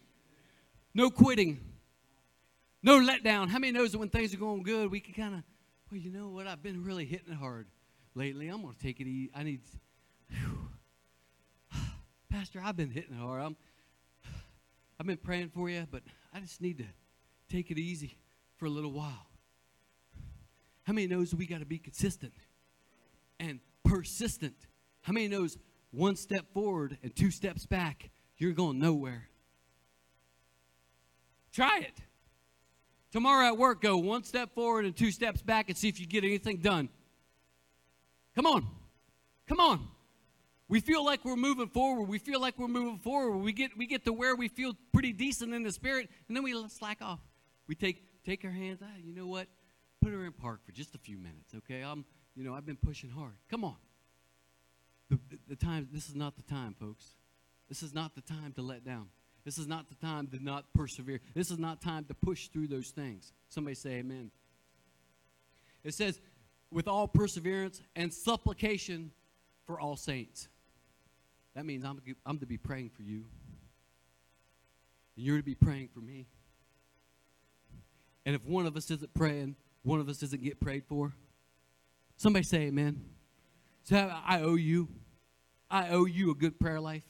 [0.94, 1.60] No quitting.
[2.82, 3.50] No letdown.
[3.50, 5.44] How many knows that when things are going good, we can kind of,
[5.92, 6.48] well, you know what?
[6.48, 7.68] I've been really hitting it hard
[8.16, 8.48] lately.
[8.48, 9.30] I'm going to take it easy.
[9.36, 9.60] I need.
[12.30, 13.42] Pastor, I've been hitting it hard.
[13.42, 13.58] I'm,
[15.00, 16.86] I've been praying for you, but I just need to
[17.50, 18.18] take it easy
[18.58, 19.28] for a little while.
[20.84, 22.34] How many knows we got to be consistent
[23.40, 24.56] and persistent?
[25.02, 25.58] How many knows
[25.92, 29.30] one step forward and two steps back, you're going nowhere?
[31.54, 32.02] Try it.
[33.12, 36.08] Tomorrow at work, go one step forward and two steps back and see if you
[36.08, 36.90] get anything done.
[38.34, 38.68] Come on.
[39.48, 39.88] Come on.
[40.70, 42.08] We feel like we're moving forward.
[42.08, 43.38] We feel like we're moving forward.
[43.38, 46.44] We get we get to where we feel pretty decent in the spirit, and then
[46.44, 47.20] we slack off.
[47.68, 48.80] We take take our hands.
[48.82, 49.48] Ah, you know what?
[50.02, 51.82] Put her in park for just a few minutes, okay?
[51.82, 53.36] I'm you know I've been pushing hard.
[53.50, 53.76] Come on.
[55.10, 55.90] The, the, the time.
[55.92, 57.06] This is not the time, folks.
[57.70, 59.08] This is not the time to let down.
[59.46, 61.20] This is not the time to not persevere.
[61.34, 63.34] This is not time to push through those things.
[63.50, 64.32] Somebody say Amen.
[65.84, 66.22] It says,
[66.72, 69.12] with all perseverance and supplication
[69.66, 70.48] for all saints.
[71.56, 73.26] That means I'm, I'm to be praying for you.
[75.16, 76.28] And you're to be praying for me.
[78.26, 81.14] And if one of us isn't praying, one of us doesn't get prayed for.
[82.18, 83.04] Somebody say amen.
[83.84, 84.88] So I owe you.
[85.70, 87.04] I owe you a good prayer life.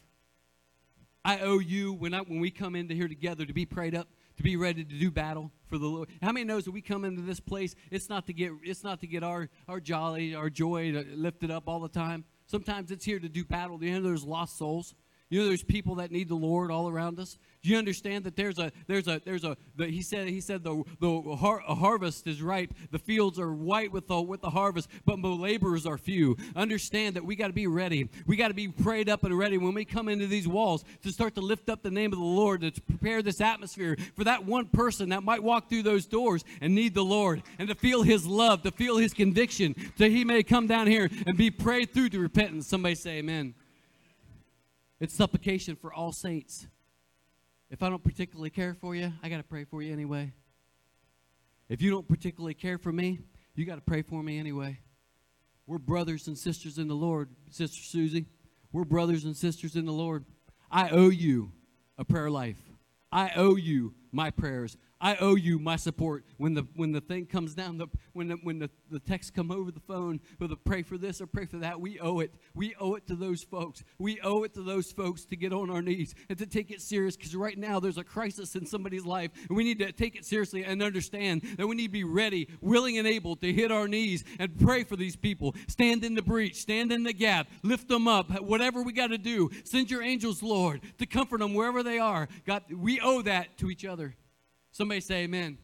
[1.23, 4.08] I owe you when I when we come into here together to be prayed up,
[4.38, 6.10] to be ready to do battle for the Lord.
[6.21, 7.75] How many knows that we come into this place?
[7.91, 11.67] It's not to get it's not to get our our jolly, our joy lifted up
[11.67, 12.25] all the time.
[12.53, 13.83] Sometimes it's here to do battle.
[13.83, 14.93] You know, there's lost souls.
[15.33, 17.39] You know, there's people that need the Lord all around us.
[17.63, 20.63] Do you understand that there's a there's a there's a the, he said he said
[20.63, 24.89] the the har- harvest is ripe, the fields are white with the with the harvest,
[25.07, 26.37] but the laborers are few.
[26.55, 28.09] Understand that we got to be ready.
[28.27, 31.11] We got to be prayed up and ready when we come into these walls to
[31.11, 34.45] start to lift up the name of the Lord, to prepare this atmosphere for that
[34.45, 38.03] one person that might walk through those doors and need the Lord and to feel
[38.03, 41.91] His love, to feel His conviction, that He may come down here and be prayed
[41.91, 42.67] through to repentance.
[42.67, 43.55] Somebody say Amen.
[45.03, 46.65] It's supplication for all saints.
[47.69, 50.31] If I don't particularly care for you, I got to pray for you anyway.
[51.67, 53.19] If you don't particularly care for me,
[53.53, 54.79] you got to pray for me anyway.
[55.67, 58.27] We're brothers and sisters in the Lord, Sister Susie.
[58.71, 60.23] We're brothers and sisters in the Lord.
[60.71, 61.51] I owe you
[61.97, 62.61] a prayer life.
[63.11, 64.77] I owe you my prayers.
[65.03, 66.23] I owe you my support.
[66.37, 69.51] When the when the thing comes down the when the, when the, the text come
[69.51, 72.33] over the phone the pray for this or pray for that we owe it.
[72.53, 73.83] We owe it to those folks.
[73.99, 76.81] We owe it to those folks to get on our knees and to take it
[76.81, 80.15] serious because right now there's a crisis in somebody's life and we need to take
[80.15, 83.71] it seriously and understand that we need to be ready willing and able to hit
[83.71, 85.53] our knees and pray for these people.
[85.67, 86.55] Stand in the breach.
[86.55, 87.47] Stand in the gap.
[87.61, 88.41] Lift them up.
[88.41, 92.29] Whatever we got to do send your angels Lord to comfort them wherever they are.
[92.45, 94.15] God we owe that to each other
[94.73, 95.59] Somebody say amen.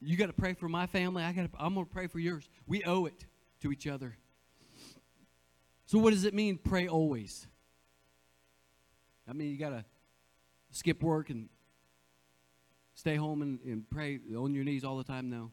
[0.00, 1.22] You got to pray for my family.
[1.22, 2.48] I got I'm going to pray for yours.
[2.66, 3.26] We owe it
[3.60, 4.16] to each other.
[5.84, 7.46] So what does it mean pray always?
[9.28, 9.84] I mean you got to
[10.70, 11.50] skip work and
[12.94, 15.52] stay home and, and pray on your knees all the time no.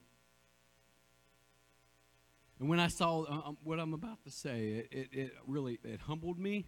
[2.57, 5.77] And when I saw uh, um, what I'm about to say, it, it, it really
[5.83, 6.65] it humbled me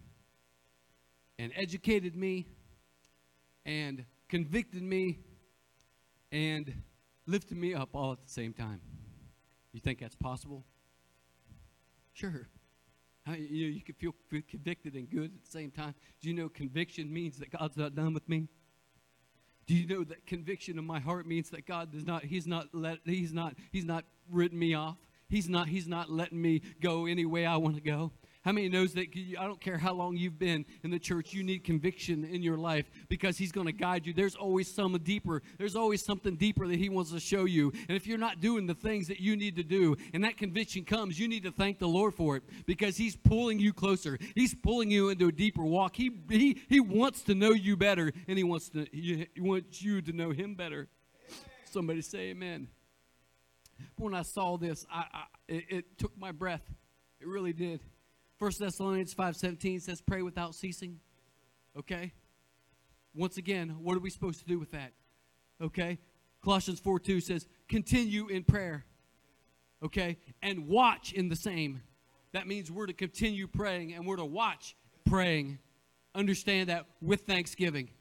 [1.39, 2.47] and educated me
[3.65, 5.19] and convicted me
[6.31, 6.73] and
[7.25, 8.81] lifted me up all at the same time.
[9.73, 10.65] You think that's possible?
[12.13, 12.49] Sure.
[13.25, 14.15] I, you know, you can feel,
[14.49, 15.93] convicted and good at the same time.
[16.21, 18.47] Do you know conviction means that God's not done with me?
[19.67, 22.67] Do you know that conviction in my heart means that God does not, He's not
[22.73, 24.97] let, He's not, He's not written me off?
[25.31, 28.11] He's not, he's not letting me go any way I want to go.
[28.41, 29.07] How many knows that
[29.39, 32.57] I don't care how long you've been in the church, you need conviction in your
[32.57, 34.13] life because he's going to guide you.
[34.13, 35.43] There's always some deeper.
[35.59, 37.71] There's always something deeper that he wants to show you.
[37.87, 40.85] And if you're not doing the things that you need to do and that conviction
[40.85, 44.17] comes, you need to thank the Lord for it because he's pulling you closer.
[44.33, 45.95] He's pulling you into a deeper walk.
[45.95, 49.83] He he he wants to know you better and he wants to he, he wants
[49.83, 50.87] you to know him better.
[51.65, 52.69] Somebody say amen.
[53.97, 56.63] When I saw this, I, I it, it took my breath.
[57.19, 57.81] It really did.
[58.41, 60.99] First Thessalonians 5:17 says pray without ceasing.
[61.77, 62.11] Okay?
[63.13, 64.93] Once again, what are we supposed to do with that?
[65.61, 65.99] Okay?
[66.43, 68.83] Colossians 4:2 says continue in prayer.
[69.83, 70.17] Okay?
[70.41, 71.83] And watch in the same.
[72.31, 74.75] That means we're to continue praying and we're to watch
[75.05, 75.59] praying.
[76.15, 77.91] Understand that with thanksgiving.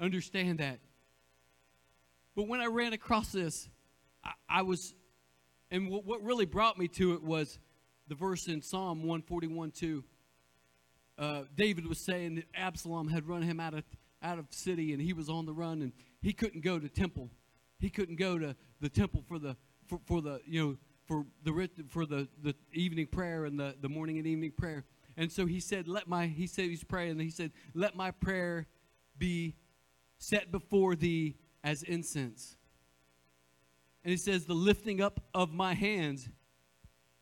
[0.00, 0.80] Understand that.
[2.34, 3.68] But when I ran across this,
[4.24, 4.94] I, I was,
[5.70, 7.60] and what, what really brought me to it was
[8.08, 10.04] the verse in Psalm 141 2.
[11.18, 13.84] Uh, David was saying that Absalom had run him out of
[14.22, 17.30] out of city, and he was on the run, and he couldn't go to temple.
[17.78, 21.70] He couldn't go to the temple for the for, for the you know for the
[21.88, 24.84] for the the evening prayer and the the morning and evening prayer.
[25.16, 28.66] And so he said, "Let my," he said, he's praying, he said, "Let my prayer
[29.16, 29.54] be
[30.18, 32.56] set before thee as incense."
[34.04, 36.28] And he says, "The lifting up of my hands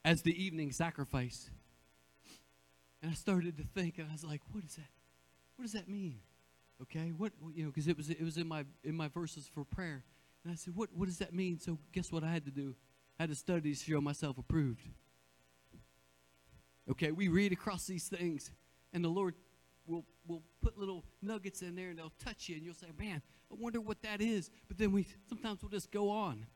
[0.04, 1.50] as the evening sacrifice."
[3.02, 4.90] And I started to think, and I was like, "What is that?
[5.56, 6.20] What does that mean?"
[6.82, 9.64] Okay, what you know, because it was it was in my in my verses for
[9.64, 10.04] prayer,
[10.42, 12.74] and I said, "What what does that mean?" So guess what I had to do?
[13.18, 14.88] I had to study to show myself approved.
[16.90, 18.50] Okay, we read across these things,
[18.92, 19.34] and the Lord
[19.86, 23.22] will will put little nuggets in there, and they'll touch you, and you'll say, "Man,
[23.50, 26.46] I wonder what that is." But then we sometimes we'll just go on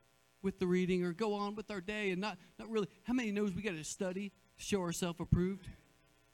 [0.41, 2.87] with the reading or go on with our day, and not not really.
[3.03, 5.67] How many knows we got to study show ourselves approved?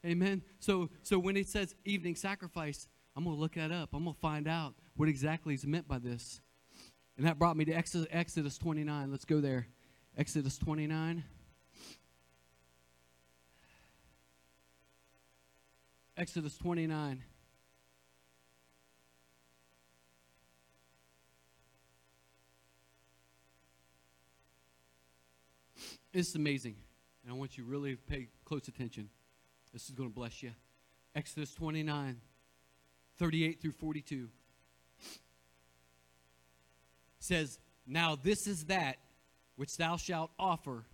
[0.05, 0.43] Amen.
[0.59, 3.89] So so when it says evening sacrifice, I'm going to look that up.
[3.93, 6.41] I'm going to find out what exactly is meant by this.
[7.17, 9.09] And that brought me to Exodus, Exodus 29.
[9.09, 9.67] Let's go there.
[10.17, 11.23] Exodus 29.
[16.17, 17.23] Exodus 29.
[26.15, 26.77] Is amazing.
[27.23, 29.09] And I want you to really pay close attention.
[29.73, 30.51] This is going to bless you.
[31.13, 32.21] Exodus 29,
[33.17, 34.29] 38 through 42
[37.19, 38.95] says, Now this is that
[39.57, 40.85] which thou shalt offer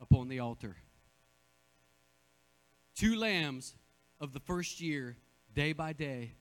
[0.00, 0.76] upon the altar.
[2.94, 3.74] Two lambs
[4.20, 5.16] of the first year,
[5.56, 6.34] day by day,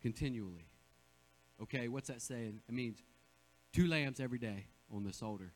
[0.00, 0.64] continually.
[1.60, 2.62] Okay, what's that saying?
[2.66, 3.02] It means
[3.74, 5.52] two lambs every day on this altar.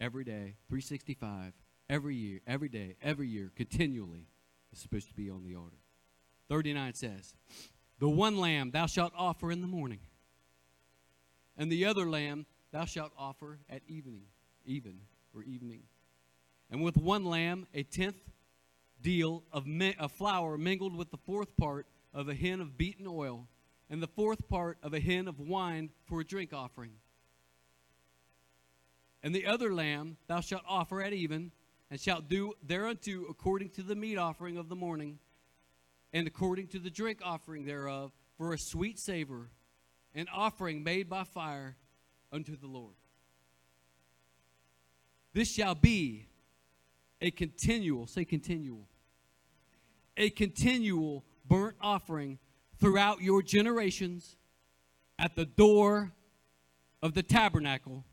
[0.00, 1.52] Every day, 365,
[1.90, 4.28] every year, every day, every year, continually
[4.72, 5.76] is supposed to be on the altar.
[6.48, 7.34] 39 says,
[7.98, 10.00] The one lamb thou shalt offer in the morning,
[11.58, 14.22] and the other lamb thou shalt offer at evening,
[14.64, 15.00] even
[15.34, 15.82] or evening.
[16.70, 18.30] And with one lamb, a tenth
[19.02, 23.06] deal of, mi- of flour mingled with the fourth part of a hin of beaten
[23.06, 23.48] oil,
[23.90, 26.92] and the fourth part of a hin of wine for a drink offering.
[29.22, 31.52] And the other lamb thou shalt offer at even,
[31.90, 35.18] and shalt do thereunto according to the meat offering of the morning,
[36.12, 39.50] and according to the drink offering thereof, for a sweet savor,
[40.14, 41.76] an offering made by fire
[42.32, 42.94] unto the Lord.
[45.32, 46.26] This shall be
[47.20, 48.88] a continual, say continual,
[50.16, 52.38] a continual burnt offering
[52.78, 54.36] throughout your generations
[55.18, 56.12] at the door
[57.02, 58.04] of the tabernacle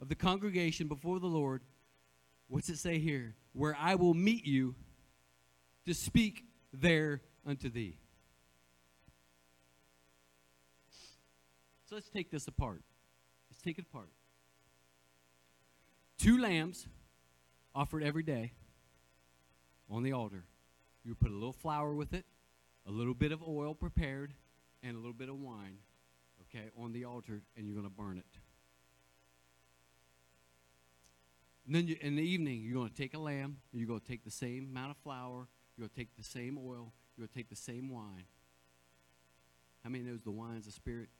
[0.00, 1.62] of the congregation before the Lord.
[2.48, 3.34] What's it say here?
[3.52, 4.74] Where I will meet you
[5.86, 7.98] to speak there unto thee.
[11.88, 12.82] So let's take this apart.
[13.50, 14.10] Let's take it apart.
[16.18, 16.86] Two lambs
[17.74, 18.52] offered every day
[19.90, 20.44] on the altar.
[21.04, 22.26] You put a little flour with it,
[22.86, 24.34] a little bit of oil prepared,
[24.82, 25.78] and a little bit of wine,
[26.42, 28.26] okay, on the altar, and you're going to burn it.
[31.68, 34.06] And then you, in the evening, you're going to take a lamb, you're going to
[34.06, 37.28] take the same amount of flour, you're going to take the same oil, you're going
[37.28, 38.24] to take the same wine.
[39.84, 41.10] How many knows the wine's the spirit?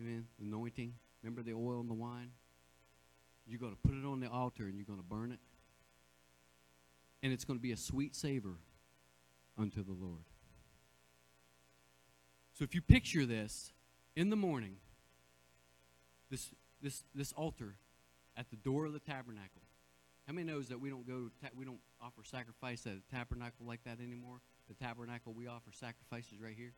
[0.00, 0.28] Amen.
[0.40, 0.94] Anointing.
[1.24, 2.30] Remember the oil and the wine?
[3.48, 5.40] You're going to put it on the altar and you're going to burn it.
[7.24, 8.58] And it's going to be a sweet savor
[9.58, 10.22] unto the Lord.
[12.56, 13.72] So if you picture this
[14.14, 14.76] in the morning,
[16.30, 16.50] this
[16.80, 17.74] this this altar
[18.36, 19.62] at the door of the tabernacle,
[20.26, 23.66] How many knows that we don't go ta- we don't offer sacrifice at a tabernacle
[23.66, 24.40] like that anymore?
[24.68, 26.72] The tabernacle we offer sacrifices right here.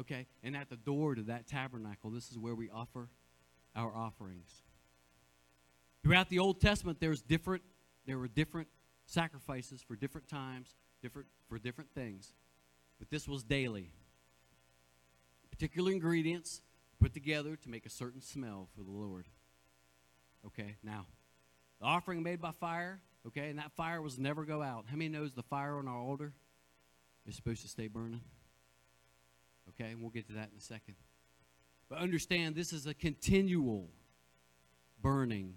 [0.00, 3.08] Okay, and at the door to that tabernacle, this is where we offer
[3.76, 4.62] our offerings.
[6.02, 7.62] Throughout the Old Testament, there's different
[8.06, 8.68] there were different
[9.06, 12.32] sacrifices for different times, different for different things.
[12.98, 13.90] But this was daily.
[15.50, 16.62] Particular ingredients
[17.00, 19.26] put together to make a certain smell for the Lord.
[20.46, 21.06] Okay, now
[21.84, 24.86] offering made by fire, okay, and that fire was never go out.
[24.88, 26.32] How many knows the fire on our altar
[27.26, 28.22] is supposed to stay burning?
[29.70, 30.94] Okay, and we'll get to that in a second.
[31.88, 33.88] But understand this is a continual
[35.02, 35.54] burning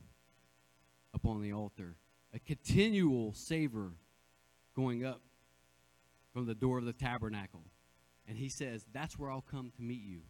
[1.14, 1.96] upon the altar,
[2.34, 3.94] a continual savor
[4.76, 5.22] going up
[6.34, 7.64] from the door of the tabernacle.
[8.28, 10.22] And he says, That's where I'll come to meet you.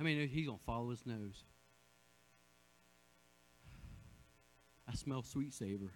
[0.00, 1.44] I mean, he's going to follow his nose.
[4.88, 5.92] I smell sweet savor.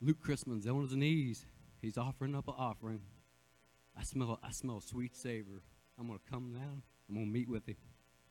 [0.00, 1.46] Luke Chrisman's on his knees.
[1.80, 3.00] He's offering up an offering.
[3.98, 5.62] I smell I smell sweet savor.
[5.98, 6.82] I'm gonna come down.
[7.08, 7.76] I'm gonna meet with him.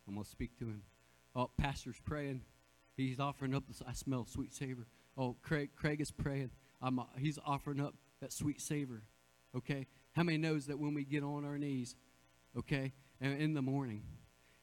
[0.07, 0.83] I'm gonna speak to him.
[1.35, 2.41] Oh, pastor's praying.
[2.95, 3.63] He's offering up.
[3.87, 4.85] I smell sweet savor.
[5.17, 6.51] Oh, Craig Craig is praying.
[6.81, 9.03] I'm, uh, he's offering up that sweet savor.
[9.55, 9.87] Okay.
[10.11, 11.95] How many knows that when we get on our knees,
[12.57, 14.03] okay, in the morning,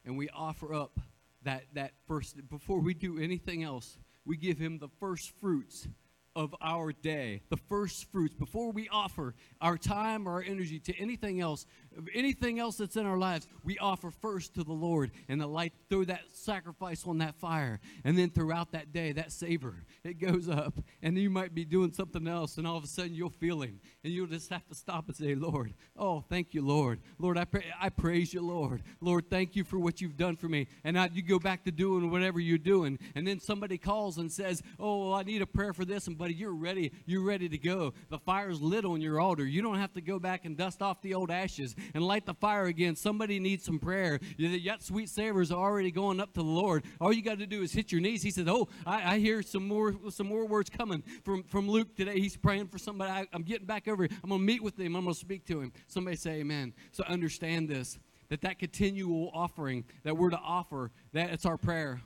[0.05, 0.97] and we offer up
[1.43, 5.87] that that first before we do anything else, we give him the first fruits
[6.35, 10.97] of our day, the first fruits, before we offer our time or our energy to
[10.97, 11.65] anything else,
[12.13, 15.73] anything else that's in our lives, we offer first to the Lord and the light,
[15.89, 17.79] through that sacrifice on that fire.
[18.03, 20.79] And then throughout that day, that savor, it goes up.
[21.01, 23.79] And you might be doing something else, and all of a sudden you'll feel Him.
[24.03, 26.99] And you'll just have to stop and say, Lord, oh, thank you, Lord.
[27.19, 28.83] Lord, I, pray, I praise you, Lord.
[28.99, 30.67] Lord, thank you for what you've done for me.
[30.83, 32.99] And now you go back to doing whatever you're doing.
[33.15, 36.07] And then somebody calls and says, oh, I need a prayer for this.
[36.07, 36.91] And buddy, you're ready.
[37.05, 37.93] You're ready to go.
[38.09, 39.45] The fire's lit on your altar.
[39.45, 42.33] You don't have to go back and dust off the old ashes and light the
[42.33, 42.95] fire again.
[42.95, 44.19] Somebody needs some prayer.
[44.39, 46.83] That sweet savor is already going up to the Lord.
[46.99, 48.23] All you got to do is hit your knees.
[48.23, 51.95] He said, "Oh, I, I, hear some more some more words coming from from Luke
[51.95, 52.19] today.
[52.19, 53.11] He's praying for somebody.
[53.11, 54.03] I, I'm getting back over.
[54.03, 54.17] Here.
[54.23, 54.95] I'm to meet with him.
[54.95, 55.71] I'm to speak to him.
[55.87, 56.73] Somebody say, Amen.
[56.91, 61.99] So understand this." That that continual offering that we're to offer, that it's our prayer.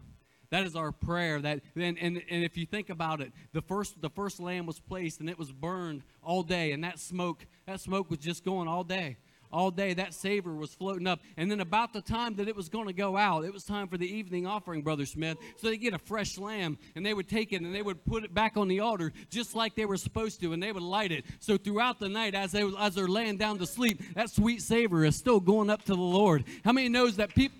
[0.49, 1.41] That is our prayer.
[1.41, 4.79] That and, and, and if you think about it, the first the first lamb was
[4.79, 8.67] placed and it was burned all day, and that smoke that smoke was just going
[8.67, 9.17] all day
[9.51, 11.19] all day that savor was floating up.
[11.37, 13.87] And then about the time that it was going to go out it was time
[13.87, 15.37] for the evening offering brother smith.
[15.57, 18.23] So they get a fresh lamb and they would take it and they would put
[18.23, 21.11] it back on the altar just like they were supposed to and they would light
[21.11, 21.25] it.
[21.39, 25.05] So throughout the night as they as they're laying down to sleep that sweet savor
[25.05, 26.43] is still going up to the lord.
[26.63, 27.57] How many knows that people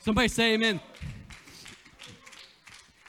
[0.00, 0.80] somebody say amen.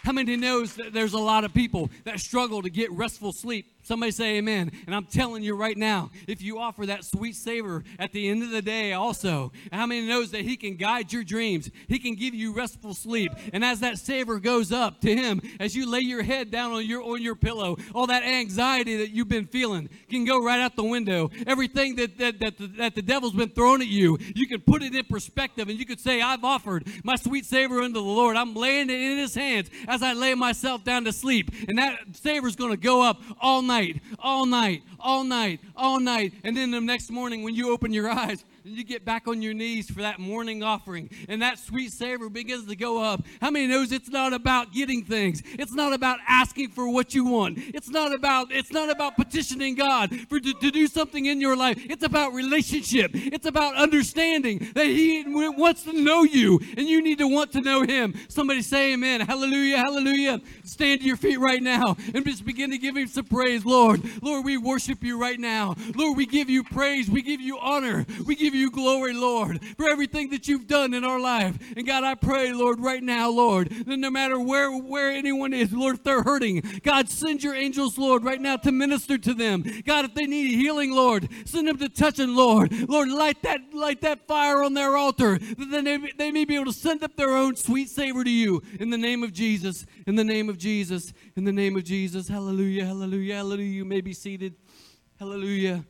[0.03, 3.67] How many knows that there's a lot of people that struggle to get restful sleep?
[3.89, 4.71] Somebody say amen.
[4.85, 8.43] And I'm telling you right now, if you offer that sweet savor at the end
[8.43, 11.71] of the day also, how many knows that he can guide your dreams?
[11.87, 13.31] He can give you restful sleep.
[13.51, 16.85] And as that savor goes up to him, as you lay your head down on
[16.85, 20.75] your on your pillow, all that anxiety that you've been feeling can go right out
[20.75, 21.31] the window.
[21.47, 24.83] Everything that that, that, the, that the devil's been throwing at you, you can put
[24.83, 28.37] it in perspective and you could say, I've offered my sweet savor unto the Lord.
[28.37, 31.49] I'm laying it in his hands as I lay myself down to sleep.
[31.67, 35.99] And that savor's going to go up all night night, all night, all night, all
[35.99, 36.33] night.
[36.43, 39.41] And then the next morning, when you open your eyes, and you get back on
[39.41, 43.23] your knees for that morning offering and that sweet savor begins to go up.
[43.41, 45.41] How many knows it's not about getting things?
[45.45, 47.57] It's not about asking for what you want.
[47.57, 51.55] It's not about it's not about petitioning god for to, to do something in your
[51.55, 51.77] life.
[51.89, 53.11] It's about relationship.
[53.13, 57.61] It's about understanding that he wants to know you and you need to want to
[57.61, 58.13] know him.
[58.27, 59.21] Somebody say amen.
[59.21, 60.41] Hallelujah hallelujah.
[60.63, 63.65] Stand to your feet right now and just begin to give him some praise.
[63.65, 65.75] Lord lord we worship you right now.
[65.95, 67.09] Lord we give you praise.
[67.09, 68.05] We give you honor.
[68.25, 71.57] We give you you glory, Lord, for everything that you've done in our life.
[71.75, 75.71] And God, I pray, Lord, right now, Lord, that no matter where, where anyone is,
[75.71, 79.63] Lord, if they're hurting, God, send your angels, Lord, right now to minister to them.
[79.85, 82.71] God, if they need healing, Lord, send them to touch them, Lord.
[82.89, 86.65] Lord, light that, light that fire on their altar, that then they may be able
[86.65, 88.61] to send up their own sweet savor to you.
[88.79, 92.27] In the name of Jesus, in the name of Jesus, in the name of Jesus.
[92.27, 93.69] Hallelujah, hallelujah, hallelujah.
[93.69, 94.55] You may be seated.
[95.19, 95.83] Hallelujah.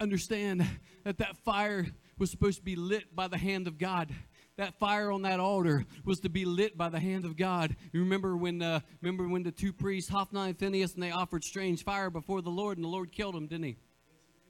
[0.00, 0.66] Understand
[1.04, 1.86] that that fire
[2.18, 4.12] was supposed to be lit by the hand of God.
[4.56, 7.76] That fire on that altar was to be lit by the hand of God.
[7.92, 11.44] You remember when, uh, remember when the two priests, Hophni and Phineas, and they offered
[11.44, 13.76] strange fire before the Lord, and the Lord killed them, didn't he?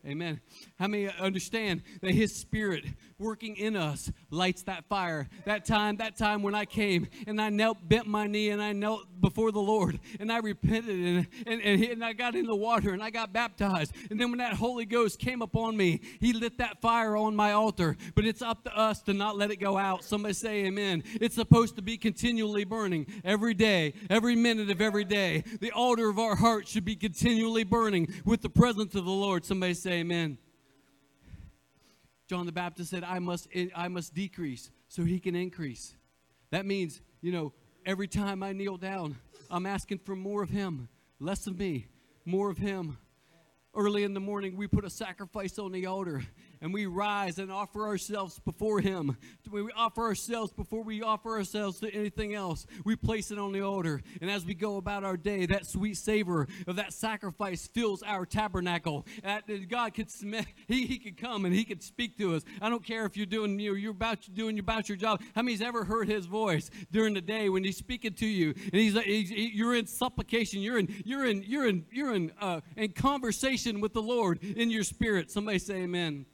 [0.07, 0.41] Amen.
[0.79, 2.87] How many understand that His Spirit
[3.19, 5.29] working in us lights that fire?
[5.45, 8.73] That time, that time when I came and I knelt, bent my knee, and I
[8.73, 12.57] knelt before the Lord and I repented and, and, and, and I got in the
[12.57, 13.93] water and I got baptized.
[14.11, 17.53] And then when that Holy Ghost came upon me, He lit that fire on my
[17.53, 17.99] altar.
[18.15, 20.03] But it's up to us to not let it go out.
[20.03, 21.05] Somebody say amen.
[21.21, 25.45] It's supposed to be continually burning every day, every minute of every day.
[25.61, 29.45] The altar of our heart should be continually burning with the presence of the Lord.
[29.45, 30.39] Somebody say amen.
[32.29, 35.97] John the Baptist said, I must, I must decrease so he can increase.
[36.51, 37.53] That means, you know,
[37.85, 39.17] every time I kneel down,
[39.51, 40.89] I'm asking for more of him,
[41.19, 41.89] less of me,
[42.25, 42.99] more of him.
[43.75, 46.23] Early in the morning, we put a sacrifice on the altar
[46.61, 49.17] and we rise and offer ourselves before Him.
[49.51, 52.67] We offer ourselves before we offer ourselves to anything else.
[52.85, 54.03] We place it on the altar.
[54.21, 58.27] And as we go about our day, that sweet savor of that sacrifice fills our
[58.27, 59.07] tabernacle.
[59.23, 60.09] That God could
[60.67, 62.43] He, he could come and He could speak to us.
[62.61, 65.23] I don't care if you're doing you you're about doing about your job.
[65.35, 68.75] How many's ever heard His voice during the day when He's speaking to you and
[68.75, 70.61] He's, he's you're in supplication.
[70.61, 74.71] You're in you're in you're in you're in uh, in conversation with the Lord in
[74.71, 75.31] your spirit.
[75.31, 76.27] Somebody say Amen.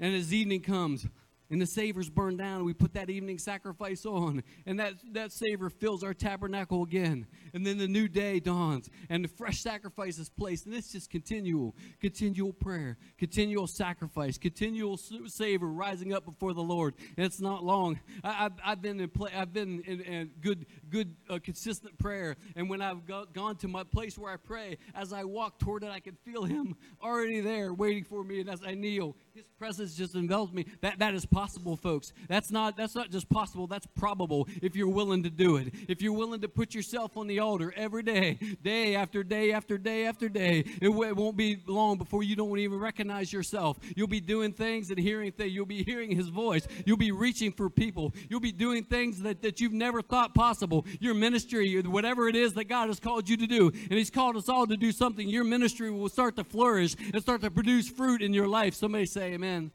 [0.00, 1.06] And as evening comes,
[1.50, 2.64] and the savors burn down.
[2.64, 7.26] We put that evening sacrifice on, and that, that savor fills our tabernacle again.
[7.54, 10.66] And then the new day dawns, and the fresh sacrifice is placed.
[10.66, 16.94] And it's just continual, continual prayer, continual sacrifice, continual savor rising up before the Lord.
[17.16, 17.98] And it's not long.
[18.22, 22.36] I, have I've been in play, I've been in, in good, good, uh, consistent prayer.
[22.56, 25.82] And when I've go, gone to my place where I pray, as I walk toward
[25.82, 28.40] it, I can feel Him already there, waiting for me.
[28.40, 30.66] And as I kneel, His presence just envelops me.
[30.82, 32.12] That that is folks.
[32.28, 35.72] That's not that's not just possible, that's probable if you're willing to do it.
[35.88, 39.78] If you're willing to put yourself on the altar every day, day after day after
[39.78, 43.78] day after day, it, w- it won't be long before you don't even recognize yourself.
[43.96, 45.52] You'll be doing things and hearing things.
[45.52, 46.66] You'll be hearing his voice.
[46.84, 48.12] You'll be reaching for people.
[48.28, 50.84] You'll be doing things that, that you've never thought possible.
[51.00, 54.36] Your ministry, whatever it is that God has called you to do, and he's called
[54.36, 57.88] us all to do something, your ministry will start to flourish and start to produce
[57.88, 58.74] fruit in your life.
[58.74, 59.70] Somebody say amen.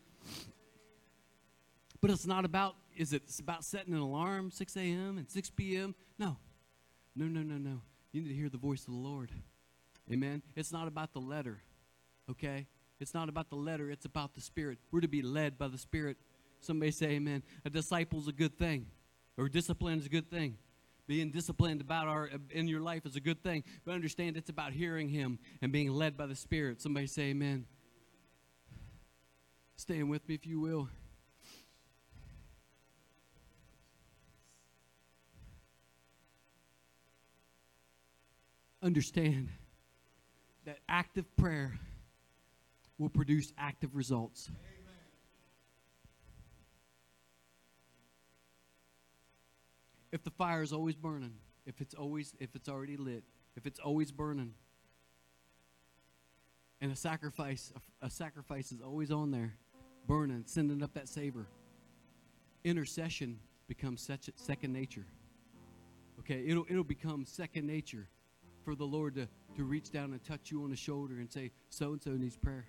[2.03, 5.17] But it's not about, is it it's about setting an alarm 6 a.m.
[5.17, 5.95] and 6 p.m.?
[6.19, 6.35] No.
[7.15, 7.79] No, no, no, no.
[8.11, 9.31] You need to hear the voice of the Lord.
[10.11, 10.41] Amen.
[10.53, 11.61] It's not about the letter,
[12.29, 12.67] okay?
[12.99, 14.79] It's not about the letter, it's about the Spirit.
[14.91, 16.17] We're to be led by the Spirit.
[16.59, 17.41] Somebody say amen.
[17.63, 18.87] A disciple's a good thing,
[19.37, 20.57] or discipline is a good thing.
[21.07, 24.73] Being disciplined about our in your life is a good thing, but understand it's about
[24.73, 26.81] hearing Him and being led by the Spirit.
[26.81, 27.65] Somebody say amen.
[29.77, 30.89] Stand with me if you will.
[38.83, 39.49] Understand
[40.65, 41.79] that active prayer
[42.97, 44.51] will produce active results.
[50.11, 51.33] If the fire is always burning,
[51.65, 53.23] if it's always if it's already lit,
[53.55, 54.53] if it's always burning,
[56.81, 59.55] and a sacrifice a, a sacrifice is always on there,
[60.05, 61.47] burning, sending up that savor,
[62.63, 65.07] intercession becomes such second nature.
[66.19, 68.07] Okay, it'll it'll become second nature
[68.63, 71.51] for the Lord to, to reach down and touch you on the shoulder and say,
[71.69, 72.65] so and so needs prayer.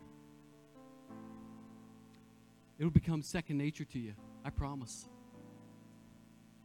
[2.79, 4.15] It'll become second nature to you.
[4.45, 5.09] I promise.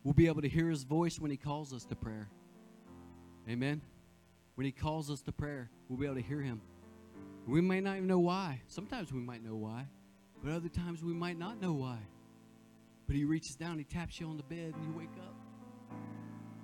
[0.03, 2.29] We'll be able to hear his voice when he calls us to prayer.
[3.47, 3.81] Amen.
[4.55, 6.61] When he calls us to prayer, we'll be able to hear him.
[7.47, 8.61] We may not even know why.
[8.67, 9.87] Sometimes we might know why,
[10.43, 11.97] but other times we might not know why.
[13.07, 15.35] But he reaches down, he taps you on the bed, and you wake up.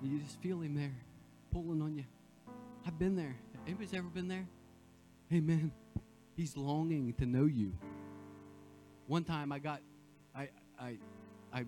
[0.02, 0.94] And you just feel him there,
[1.50, 2.04] pulling on you.
[2.86, 3.34] I've been there.
[3.66, 4.46] Anybody's ever been there?
[5.32, 5.72] Amen.
[6.36, 7.72] He's longing to know you.
[9.08, 9.80] One time I got,
[10.36, 10.98] I, I,
[11.52, 11.64] I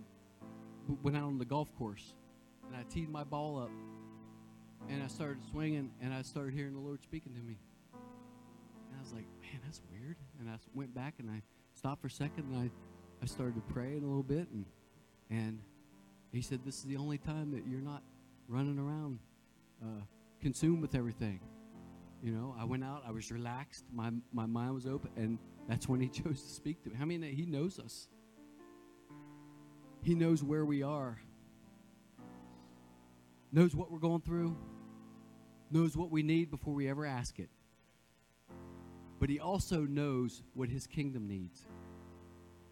[1.03, 2.15] went out on the golf course
[2.69, 3.71] and I teed my ball up
[4.89, 7.59] and I started swinging and I started hearing the Lord speaking to me.
[7.95, 10.17] And I was like, man, that's weird.
[10.39, 11.43] And I went back and I
[11.75, 12.71] stopped for a second and I,
[13.23, 14.65] I started to pray a little bit and,
[15.31, 15.59] and
[16.31, 18.03] he said, this is the only time that you're not
[18.49, 19.19] running around
[19.83, 20.03] uh,
[20.41, 21.41] consumed with everything.
[22.23, 25.89] You know, I went out, I was relaxed, my, my mind was open, and that's
[25.89, 26.97] when he chose to speak to me.
[27.01, 28.09] I mean, he knows us,
[30.03, 31.19] he knows where we are,
[33.53, 34.57] knows what we're going through,
[35.71, 37.51] knows what we need before we ever ask it.
[39.21, 41.67] But he also knows what his kingdom needs.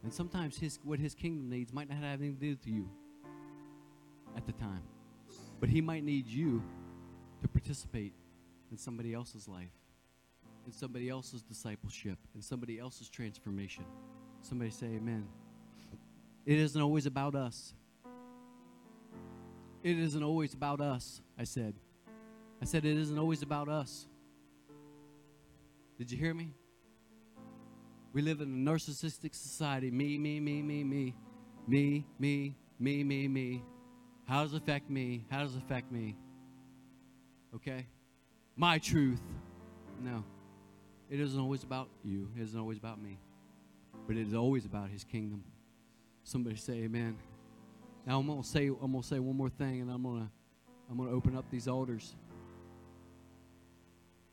[0.03, 2.89] And sometimes his, what his kingdom needs might not have anything to do with you
[4.37, 4.83] at the time.
[5.59, 6.63] But he might need you
[7.43, 8.15] to participate
[8.71, 9.71] in somebody else's life.
[10.67, 13.85] in somebody else's discipleship, in somebody else's transformation.
[14.43, 15.27] Somebody say amen.
[16.45, 17.73] It isn't always about us.
[19.83, 21.75] It isn't always about us, I said.
[22.61, 24.07] I said it isn't always about us.
[25.99, 26.53] Did you hear me?
[28.13, 29.91] We live in a narcissistic society.
[29.91, 31.15] Me, me, me, me, me.
[31.69, 33.65] Me, me, me, me, me.
[34.27, 35.25] How does it affect me?
[35.31, 36.17] How does it affect me?
[37.57, 37.87] Okay?
[38.55, 39.21] My truth.
[40.03, 40.23] No.
[41.11, 42.29] It isn't always about you.
[42.37, 43.19] It isn't always about me.
[44.07, 45.43] But it is always about his kingdom.
[46.23, 47.17] Somebody say amen.
[48.07, 50.31] Now I'm gonna say I'm gonna say one more thing and I'm gonna
[50.91, 52.15] I'm gonna open up these altars.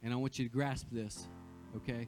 [0.01, 1.27] And I want you to grasp this,
[1.77, 2.07] okay?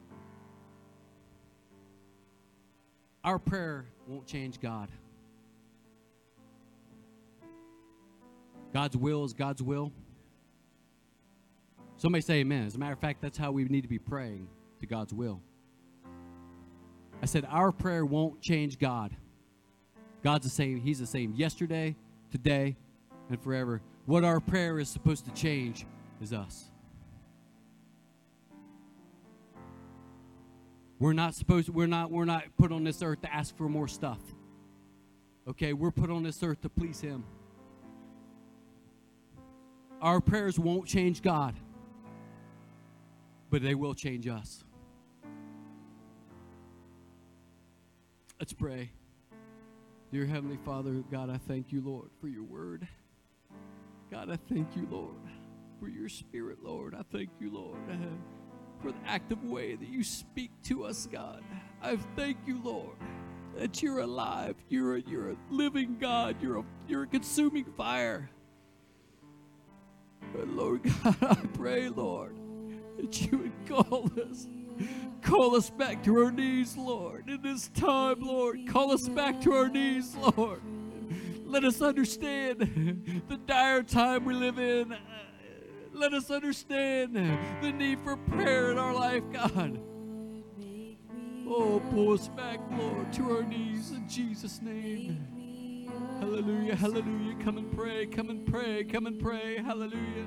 [3.24, 4.90] Our prayer won't change God.
[8.74, 9.92] God's will is God's will.
[11.96, 12.66] Somebody say amen.
[12.66, 14.48] As a matter of fact, that's how we need to be praying
[14.80, 15.40] to God's will.
[17.22, 19.16] I said, our prayer won't change God.
[20.22, 20.80] God's the same.
[20.80, 21.96] He's the same yesterday,
[22.30, 22.76] today,
[23.30, 23.80] and forever.
[24.04, 25.86] What our prayer is supposed to change
[26.20, 26.70] is us.
[30.98, 33.88] We're not supposed we're not we're not put on this earth to ask for more
[33.88, 34.20] stuff.
[35.48, 37.24] Okay, we're put on this earth to please him.
[40.00, 41.54] Our prayers won't change God,
[43.56, 44.64] but they will change us.
[48.38, 48.90] Let's pray.
[50.12, 52.86] Dear Heavenly Father, God, I thank you, Lord, for your word.
[54.10, 55.14] God, I thank you, Lord,
[55.80, 56.94] for your spirit, Lord.
[56.94, 57.94] I thank you, Lord, uh,
[58.82, 61.42] for the active way that you speak to us, God.
[61.80, 62.98] I thank you, Lord,
[63.56, 64.56] that you're alive.
[64.68, 66.36] You're a, you're a living God.
[66.42, 68.28] You're a, you're a consuming fire.
[70.34, 72.36] But Lord God, I pray, Lord,
[72.96, 74.46] that you would call us.
[75.22, 78.60] Call us back to our knees, Lord, in this time, Lord.
[78.68, 80.60] Call us back to our knees, Lord.
[81.44, 84.96] Let us understand the dire time we live in.
[85.92, 87.16] Let us understand
[87.62, 89.80] the need for prayer in our life, God.
[91.48, 95.26] Oh, pull us back, Lord, to our knees in Jesus' name.
[96.20, 97.36] Hallelujah, hallelujah.
[97.42, 99.62] Come and pray, come and pray, come and pray.
[99.62, 100.26] Hallelujah.